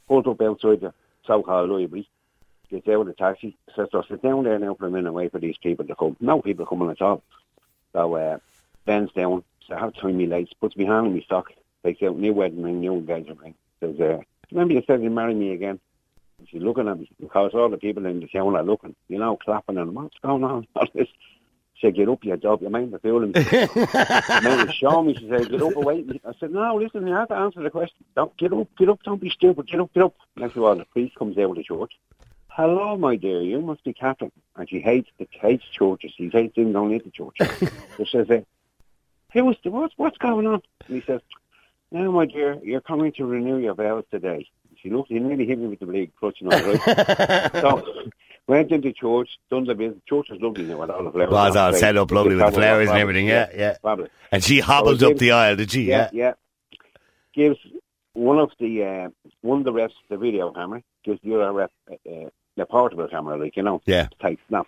Pulled 0.07 0.27
up 0.27 0.41
outside 0.41 0.81
the 0.81 0.93
so-called 1.25 1.69
library. 1.69 2.09
Gets 2.69 2.87
out 2.87 3.01
of 3.01 3.07
the 3.07 3.13
taxi. 3.13 3.57
Says, 3.75 3.89
so 3.91 4.03
sit 4.07 4.21
down 4.21 4.43
there 4.43 4.59
now 4.59 4.75
for 4.75 4.87
a 4.87 4.91
minute, 4.91 5.11
wait 5.11 5.31
for 5.31 5.39
these 5.39 5.57
people 5.57 5.85
to 5.85 5.95
come. 5.95 6.17
No 6.19 6.41
people 6.41 6.65
coming 6.65 6.89
at 6.89 7.01
all. 7.01 7.23
So, 7.93 8.15
uh, 8.15 8.37
bends 8.85 9.13
down. 9.13 9.43
So 9.67 9.75
I 9.75 9.79
have 9.79 9.93
tie 9.95 10.11
me 10.11 10.27
legs. 10.27 10.51
Puts 10.59 10.75
me 10.75 10.85
hand 10.85 11.07
on 11.07 11.13
me 11.13 11.25
sock. 11.27 11.51
Takes 11.83 12.01
out 12.03 12.17
new 12.17 12.33
wedding 12.33 12.63
ring, 12.63 12.79
new 12.79 12.93
engagement 12.93 13.39
ring. 13.39 13.55
Says, 13.79 13.99
uh, 13.99 14.19
remember 14.51 14.73
you 14.73 14.83
said 14.85 15.03
you'd 15.03 15.11
marry 15.11 15.33
me 15.33 15.51
again? 15.51 15.79
she's 16.49 16.61
looking 16.61 16.87
at 16.87 16.99
me 16.99 17.09
because 17.19 17.51
all 17.53 17.69
the 17.69 17.77
people 17.77 18.05
in 18.05 18.19
the 18.19 18.27
town 18.27 18.55
are 18.55 18.63
looking, 18.63 18.95
you 19.07 19.17
know, 19.17 19.37
clapping 19.37 19.77
and 19.77 19.95
what's 19.95 20.17
going 20.19 20.43
on? 20.43 20.67
All 20.75 20.87
this. 20.93 21.07
She 21.75 21.87
said, 21.87 21.95
get 21.95 22.07
up, 22.07 22.23
your 22.23 22.37
job, 22.37 22.61
you 22.61 22.69
mind 22.69 22.93
the 22.93 22.99
fooling. 22.99 23.33
Man, 24.43 24.71
show 24.71 25.03
me, 25.03 25.13
she 25.13 25.27
said, 25.29 25.49
get 25.49 25.61
up 25.61 25.75
away. 25.75 26.05
I 26.25 26.33
said, 26.39 26.51
no, 26.51 26.77
listen, 26.77 27.05
you 27.05 27.13
have 27.13 27.27
to 27.27 27.35
answer 27.35 27.61
the 27.61 27.69
question. 27.69 27.97
Don't, 28.15 28.35
get 28.37 28.53
up, 28.53 28.67
get 28.77 28.87
up, 28.87 29.03
don't 29.03 29.19
be 29.19 29.29
stupid, 29.29 29.67
get 29.67 29.81
up, 29.81 29.93
get 29.93 30.03
up. 30.03 30.15
Next 30.37 30.55
all, 30.55 30.75
the 30.75 30.85
priest 30.85 31.15
comes 31.15 31.37
out 31.37 31.49
of 31.49 31.55
the 31.57 31.63
church. 31.63 31.91
Hello, 32.47 32.95
my 32.95 33.17
dear, 33.17 33.41
you 33.41 33.59
must 33.59 33.83
be 33.83 33.91
Catherine. 33.91 34.31
And 34.55 34.69
she 34.69 34.79
hates 34.79 35.09
the 35.17 35.27
hates 35.31 35.65
churches. 35.65 36.13
She 36.15 36.29
hates 36.29 36.55
them 36.55 36.71
going 36.71 36.93
into 36.93 37.11
church. 37.11 37.37
so 37.97 38.05
she 38.05 38.17
says, 38.25 38.45
hey, 39.31 39.41
what's, 39.41 39.59
the, 39.61 39.69
what's, 39.69 39.93
what's 39.97 40.17
going 40.17 40.47
on? 40.47 40.61
And 40.87 40.95
he 40.95 41.01
says, 41.01 41.19
now, 41.91 42.09
my 42.11 42.25
dear, 42.25 42.57
you're 42.63 42.79
coming 42.79 43.11
to 43.13 43.25
renew 43.25 43.57
your 43.57 43.73
vows 43.73 44.05
today. 44.09 44.47
She 44.81 44.89
looked, 44.89 45.09
he 45.09 45.19
nearly 45.19 45.45
hit 45.45 45.59
me 45.59 45.67
with 45.67 45.79
the 45.79 45.85
blade 45.85 46.11
clutching 46.19 46.51
on 46.51 46.61
the 46.61 46.73
right. 46.73 47.51
so, 47.61 48.09
went 48.47 48.71
into 48.71 48.91
church, 48.93 49.29
done 49.49 49.65
the 49.65 49.75
business. 49.75 50.01
Church 50.07 50.27
was 50.29 50.39
lovely 50.41 50.65
now 50.65 50.77
with 50.79 50.89
all 50.89 51.03
the 51.03 51.11
flowers. 51.11 51.31
Was 51.31 51.55
all 51.55 51.73
set 51.73 51.97
up 51.97 52.11
lovely 52.11 52.35
with 52.35 52.45
the 52.45 52.51
flowers 52.51 52.89
and 52.89 52.97
everything. 52.99 53.27
Yeah, 53.27 53.49
yeah. 53.55 53.77
Fabulous. 53.81 54.11
And 54.31 54.43
she 54.43 54.59
hobbled 54.59 54.99
So 54.99 55.11
up 55.11 55.17
the 55.17 55.31
aisle, 55.31 55.55
did 55.55 55.71
she? 55.71 55.83
yeah, 55.83 56.09
yeah. 56.13 56.33
Gives 57.33 57.57
one 58.13 58.39
of 58.39 58.51
the 58.59 58.83
uh, 58.83 59.09
one 59.41 59.59
of 59.59 59.65
the 59.65 59.73
reps 59.73 59.93
the 60.09 60.17
video 60.17 60.51
camera. 60.51 60.81
Gives 61.03 61.19
the 61.21 61.35
other 61.35 61.51
rep 61.51 61.71
uh, 61.91 62.29
the 62.55 62.65
portable 62.65 63.07
camera, 63.07 63.37
like 63.37 63.57
you 63.57 63.63
know, 63.63 63.81
Yeah. 63.85 64.07
tight 64.21 64.39
snap. 64.47 64.67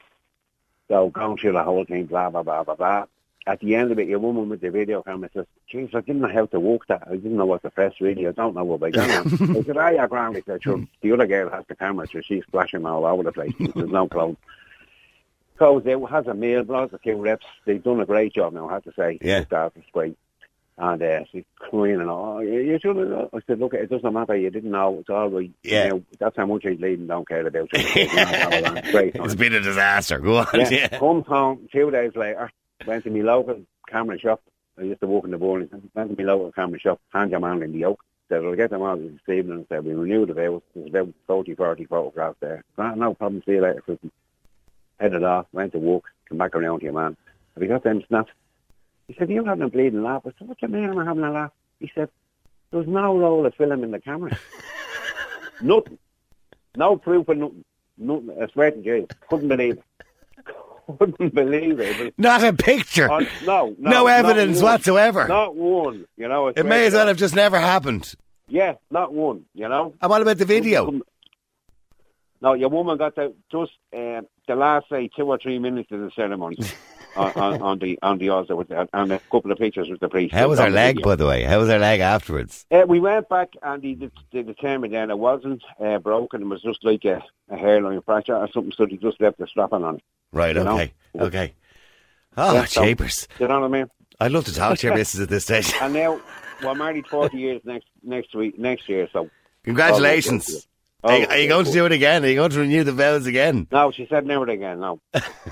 So 0.90 1.10
going 1.10 1.38
through 1.38 1.54
the 1.54 1.64
whole 1.64 1.86
thing, 1.86 2.06
blah 2.06 2.30
blah 2.30 2.44
blah 2.44 2.64
blah 2.64 2.76
blah. 2.76 3.06
At 3.48 3.62
the 3.62 3.76
end 3.76 3.92
of 3.94 3.98
it, 4.00 4.08
your 4.10 4.20
woman 4.20 4.50
with 4.50 4.60
the 4.62 4.70
video 4.70 5.02
camera 5.02 5.30
says, 5.34 5.46
"Jeez, 5.74 5.96
I 5.96 6.02
didn't 6.02 6.22
know 6.22 6.28
how 6.28 6.46
to 6.48 6.60
work 6.60 6.86
that. 6.88 7.04
I 7.08 7.16
didn't 7.16 7.38
know 7.38 7.46
what 7.46 7.62
to 7.64 7.70
press. 7.72 7.94
Really, 8.02 8.28
I 8.28 8.32
don't 8.34 8.54
know 8.56 8.66
what 8.66 8.84
I 8.88 8.90
done." 8.92 9.10
I 9.10 9.64
said, 9.64 9.78
"Ah, 9.78 9.90
yeah, 9.90 10.06
grand." 10.08 10.36
He 10.36 10.42
said, 10.46 10.62
"Sure." 10.62 10.84
The 11.02 11.12
other 11.14 11.26
girl 11.26 11.50
has 11.50 11.64
the 11.70 11.76
camera, 11.76 12.06
so 12.12 12.20
she's 12.22 12.44
flashing 12.52 12.86
all 12.86 13.06
over 13.06 13.24
the 13.24 13.32
place. 13.32 13.54
There's 13.58 13.90
no 13.90 14.08
clothes. 14.08 14.36
Goes 15.58 15.84
there, 15.86 16.00
has 16.06 16.28
a 16.28 16.36
meal, 16.36 16.64
blows 16.64 16.92
a 16.94 17.00
few 17.00 17.16
reps. 17.16 17.46
They've 17.66 17.82
done 17.82 18.00
a 18.00 18.06
great 18.06 18.34
job 18.34 18.54
now, 18.54 18.70
I 18.70 18.74
have 18.74 18.84
to 18.84 18.94
say. 18.96 19.18
Yeah. 19.22 19.40
The 19.40 19.46
staff 19.48 19.72
is 19.76 19.84
great. 19.92 20.16
And 20.78 21.02
uh, 21.02 21.24
she's 21.32 21.46
crying 21.58 22.00
and 22.00 22.10
all. 22.12 22.44
You, 22.44 22.60
you 22.60 22.78
should 22.80 22.96
have. 22.96 23.30
I 23.34 23.40
said, 23.48 23.58
look, 23.60 23.74
it 23.74 23.90
doesn't 23.90 24.14
matter. 24.14 24.36
You 24.36 24.52
didn't 24.52 24.70
know. 24.70 25.00
It's 25.00 25.10
all 25.10 25.30
right. 25.30 25.52
Yeah. 25.64 25.86
You 25.86 25.90
know, 25.90 26.04
that's 26.20 26.38
how 26.38 26.46
much 26.46 26.62
he's 26.64 26.80
leading. 26.80 27.08
Don't 27.08 27.28
care 27.28 27.48
about 27.48 27.54
know, 27.74 27.82
all. 27.82 28.92
Great. 28.92 29.16
It's 29.16 29.34
been 29.34 29.56
a 29.56 29.60
disaster. 29.62 30.20
Go 30.20 30.38
on. 30.38 30.48
Yeah. 30.54 30.70
Yeah. 30.70 31.00
Comes 31.00 31.26
home 31.26 31.68
two 31.72 31.90
days 31.90 32.12
later, 32.16 32.52
went 32.86 33.04
to 33.04 33.10
my 33.10 33.22
local 33.22 33.62
camera 33.88 34.20
shop. 34.20 34.42
I 34.78 34.84
used 34.84 35.02
to 35.02 35.08
walk 35.08 35.26
in 35.26 35.32
the 35.32 35.38
bowling. 35.38 35.70
Went 35.96 36.16
to 36.16 36.24
my 36.24 36.32
local 36.32 36.52
camera 36.52 36.80
shop, 36.80 37.00
hand 37.12 37.32
your 37.32 37.40
man 37.40 37.64
in 37.64 37.72
the 37.72 37.80
yoke. 37.80 38.04
Said, 38.30 38.44
I'll 38.44 38.56
get 38.56 38.70
them 38.70 38.82
all 38.82 38.98
this 38.98 39.12
evening. 39.30 39.60
And 39.60 39.66
said, 39.70 39.86
we 39.86 39.94
renewed 39.94 40.30
the 40.30 40.34
vows. 40.34 40.62
There's 40.76 40.90
about 40.90 41.14
40, 41.28 41.56
40 41.56 41.86
photographs 41.86 42.38
there. 42.42 42.64
No 42.78 43.14
problem. 43.14 43.42
See 43.46 43.54
you 43.54 43.62
later, 43.62 43.82
Christmas. 43.82 44.12
Headed 45.00 45.24
off, 45.24 45.46
went 45.54 45.72
to 45.74 45.80
walk, 45.80 46.10
come 46.28 46.38
back 46.38 46.56
around 46.56 46.80
to 46.80 46.86
your 46.86 46.94
man. 46.94 47.16
Have 47.54 47.64
you 47.64 47.70
got 47.70 47.84
them 47.84 48.04
snaps? 48.08 48.32
He 49.08 49.14
said, 49.14 49.30
you're 49.30 49.46
having 49.46 49.64
a 49.64 49.70
bleeding 49.70 50.04
laugh. 50.04 50.24
I 50.26 50.32
said, 50.38 50.48
what 50.48 50.60
do 50.60 50.68
you 50.68 50.74
mean 50.74 50.90
I'm 50.90 51.06
having 51.06 51.24
a 51.24 51.32
laugh? 51.32 51.52
He 51.80 51.90
said, 51.96 52.10
there's 52.72 52.88
no 52.88 53.18
roll 53.18 53.46
of 53.46 53.56
film 53.56 53.84
in 53.84 53.92
the 53.92 54.00
camera. 54.00 54.38
nothing. 55.62 55.98
No 56.76 56.98
proof 56.98 57.30
of 57.30 57.38
nothing. 57.38 57.64
nothing. 57.98 58.36
I 58.42 58.48
swear 58.48 58.72
to 58.72 58.82
you, 58.82 59.08
couldn't 59.30 59.48
believe 59.48 59.78
it. 59.78 59.84
Couldn't 61.00 61.34
believe 61.34 61.80
it. 61.80 62.14
Not 62.18 62.44
a 62.44 62.54
picture. 62.54 63.12
on- 63.12 63.28
no, 63.46 63.76
no, 63.78 63.90
No 63.92 64.08
evidence 64.08 64.62
one. 64.62 64.74
whatsoever. 64.74 65.28
Not 65.28 65.56
one. 65.56 66.06
You 66.16 66.28
know, 66.28 66.48
It 66.48 66.66
may 66.66 66.86
as 66.88 66.94
well 66.94 67.08
have 67.08 67.18
just 67.18 67.36
never 67.36 67.60
happened. 67.60 68.14
Yeah, 68.48 68.76
not 68.90 69.14
one. 69.14 69.46
You 69.54 69.68
know. 69.68 69.94
And 70.02 70.10
what 70.10 70.22
about 70.22 70.38
the 70.38 70.46
video? 70.46 71.02
No, 72.42 72.54
your 72.54 72.70
woman 72.70 72.98
got 72.98 73.16
the 73.16 73.34
just 73.52 73.72
uh, 73.96 74.22
the 74.48 74.56
last 74.56 74.88
say 74.90 75.10
two 75.14 75.24
or 75.26 75.38
three 75.40 75.58
minutes 75.60 75.92
of 75.92 76.02
the 76.02 76.12
ceremony 76.12 76.58
on, 77.16 77.32
on, 77.34 77.62
on 77.64 77.80
the 77.80 77.98
on 78.04 78.20
the 78.20 78.30
altar 78.30 78.56
with 78.56 78.68
the, 78.68 78.88
and 78.94 79.12
a 79.12 79.20
couple 79.32 79.52
of 79.52 79.58
pictures 79.58 79.90
with 79.90 80.00
the 80.00 80.08
priest. 80.08 80.36
How 80.36 80.48
was 80.48 80.60
her 80.60 80.70
leg, 80.70 81.02
by 81.02 81.16
the 81.16 81.26
way? 81.26 81.44
How 81.44 81.58
was 81.60 81.68
her 81.70 81.80
leg 81.80 82.00
afterwards? 82.00 82.66
Uh, 82.70 82.86
we 82.88 83.00
went 83.00 83.28
back 83.28 83.50
and 83.64 83.84
he 83.84 83.96
did, 83.96 84.12
they 84.32 84.44
determined 84.44 84.94
then 84.94 85.10
it 85.10 85.18
wasn't 85.18 85.64
uh, 85.84 85.98
broken. 85.98 86.44
It 86.44 86.48
was 86.48 86.62
just 86.62 86.84
like 86.86 87.06
a, 87.06 87.24
a 87.50 87.58
hairline 87.58 88.02
fracture 88.04 88.36
or 88.38 88.48
something. 88.52 88.72
So 88.72 88.86
they 88.86 88.98
just 88.98 89.20
left 89.20 89.40
the 89.40 89.48
strapping 89.48 89.84
on 89.84 89.96
it. 89.96 90.04
Right, 90.32 90.56
You 90.56 90.64
know? 90.64 90.74
okay. 90.76 90.94
Okay. 91.18 91.54
Oh, 92.36 92.54
Yeah, 92.54 92.66
so- 92.66 92.82
chapers. 92.82 93.28
You 93.40 93.48
know 93.48 93.60
what 93.62 93.66
I 93.68 93.80
mean? 93.80 93.88
I'd 94.20 94.32
love 94.32 94.46
to 94.46 94.54
talk 94.54 94.78
to 94.80 94.88
your 94.88 94.96
missus 94.98 95.20
at 95.20 95.30
this 95.30 95.44
stage. 95.46 95.74
And 95.82 95.94
now 95.94 96.20
we're 96.64 96.76
married 96.76 97.08
forty 97.08 97.38
years 97.38 97.62
next 97.66 97.88
next 98.04 98.36
week 98.36 98.58
next 98.60 98.88
year. 98.90 99.08
So 99.14 99.30
Congratulations. 99.64 100.68
Oh, 101.04 101.10
Are, 101.10 101.18
you- 101.20 101.28
are 101.28 101.38
you 101.38 101.48
going 101.48 101.66
to 101.66 101.72
do 101.72 101.86
it 101.86 101.92
again? 101.92 102.26
Are 102.26 102.28
you 102.28 102.36
going 102.36 102.50
to 102.52 102.60
renew 102.60 102.84
the 102.84 102.92
vows 102.92 103.28
again? 103.28 103.68
No, 103.72 103.92
she 103.92 104.08
said 104.08 104.26
never 104.26 104.50
again. 104.50 104.80
No, 104.80 105.00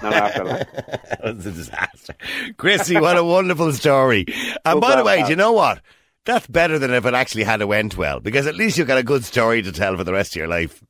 not 0.01 0.13
after 0.13 0.43
that. 0.45 0.73
that 1.21 1.35
was 1.35 1.45
a 1.45 1.51
disaster. 1.51 2.15
Chrissy, 2.57 2.99
what 2.99 3.15
a 3.17 3.23
wonderful 3.23 3.71
story. 3.73 4.25
And 4.65 4.75
So 4.77 4.79
by 4.81 4.95
the 4.95 5.03
way, 5.03 5.21
do 5.23 5.29
you 5.29 5.35
know 5.35 5.51
what? 5.51 5.81
That's 6.25 6.47
better 6.47 6.79
than 6.79 6.91
if 6.91 7.05
it 7.05 7.13
actually 7.13 7.43
had 7.43 7.61
it 7.61 7.67
went 7.67 7.95
well, 7.95 8.19
because 8.19 8.47
at 8.47 8.55
least 8.55 8.79
you've 8.79 8.87
got 8.87 8.97
a 8.97 9.03
good 9.03 9.23
story 9.23 9.61
to 9.61 9.71
tell 9.71 9.95
for 9.95 10.03
the 10.03 10.13
rest 10.13 10.31
of 10.31 10.37
your 10.37 10.47
life. 10.47 10.83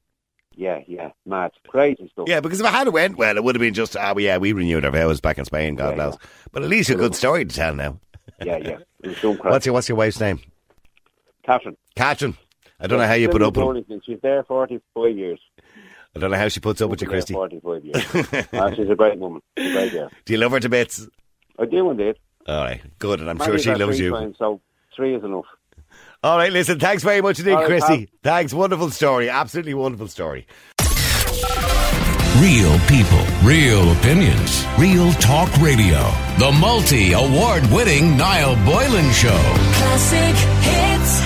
Yeah, 0.58 0.80
yeah, 0.88 1.12
mad, 1.26 1.52
crazy 1.68 2.10
stuff. 2.14 2.26
Yeah, 2.30 2.40
because 2.40 2.60
if 2.62 2.66
it 2.66 2.72
had 2.72 2.88
went 2.90 3.18
well, 3.18 3.36
it 3.36 3.44
would 3.44 3.56
have 3.56 3.60
been 3.60 3.74
just, 3.74 3.98
ah, 3.98 4.14
well, 4.16 4.24
yeah, 4.24 4.38
we 4.38 4.54
renewed 4.54 4.86
our 4.86 4.92
vows 4.92 5.20
back 5.20 5.38
in 5.38 5.46
Spain, 5.46 5.76
God 5.76 5.98
Yeah, 5.98 6.04
knows. 6.06 6.18
But 6.52 6.64
at 6.64 6.70
least 6.70 6.90
a 6.90 6.96
good 6.96 7.14
story 7.16 7.44
to 7.46 7.54
tell 7.56 7.76
now. 7.76 8.00
yeah, 8.44 8.58
yeah. 8.58 8.78
It 9.04 9.10
was 9.10 9.20
done 9.22 9.38
crazy. 9.38 9.50
What's 9.52 9.66
your 9.66 9.74
What's 9.74 9.90
your 9.90 9.98
wife's 9.98 10.20
name? 10.20 10.40
Catherine? 11.46 11.78
Catherine. 11.96 12.38
I 12.80 12.88
don't 12.88 13.00
know 13.00 13.06
how 13.08 13.14
you 13.14 13.30
put 13.30 13.42
up 13.42 13.56
with. 13.56 13.86
She's 14.06 14.20
there 14.22 14.44
forty-five 14.44 15.16
years. 15.16 15.40
I 16.16 16.20
don't 16.20 16.32
know 16.32 16.38
how 16.38 16.48
she 16.48 16.60
puts 16.60 16.82
up 16.82 16.90
with 16.90 17.02
you, 17.02 17.08
Christy. 17.08 17.34
Forty-five 17.34 17.86
years. 17.86 18.48
Ah, 18.54 18.72
she's 18.76 18.90
a 18.90 18.96
great 18.96 19.20
woman. 19.20 19.42
A 19.58 19.72
great 19.72 19.92
girl. 19.92 20.10
Do 20.26 20.34
you 20.34 20.40
love 20.40 20.52
her 20.54 20.60
to 20.60 20.70
bits? 20.70 21.08
I 21.60 21.66
do 21.66 21.90
indeed. 21.92 22.16
All 22.48 22.64
right, 22.64 22.82
good, 23.00 23.20
and 23.22 23.30
I'm 23.30 23.38
sure 23.40 23.58
she 23.60 23.74
loves 23.76 24.00
you. 24.00 24.12
times, 24.12 24.36
so 24.40 24.60
three 24.96 25.16
is 25.16 25.24
enough. 25.24 25.46
All 26.26 26.38
right, 26.38 26.52
listen, 26.52 26.80
thanks 26.80 27.04
very 27.04 27.22
much 27.22 27.38
indeed, 27.38 27.52
All 27.52 27.58
right, 27.60 27.68
Christy. 27.68 28.10
Thanks, 28.24 28.52
wonderful 28.52 28.90
story, 28.90 29.30
absolutely 29.30 29.76
wonderful 29.76 30.08
story. 30.08 30.48
Real 32.42 32.80
people, 32.88 33.24
real 33.44 33.92
opinions, 33.92 34.66
real 34.80 35.12
talk 35.14 35.56
radio. 35.58 36.02
The 36.40 36.52
multi 36.60 37.14
award 37.14 37.68
winning 37.68 38.18
Niall 38.18 38.56
Boylan 38.66 39.12
Show. 39.12 39.38
Classic 39.76 40.36
hits. 40.66 41.25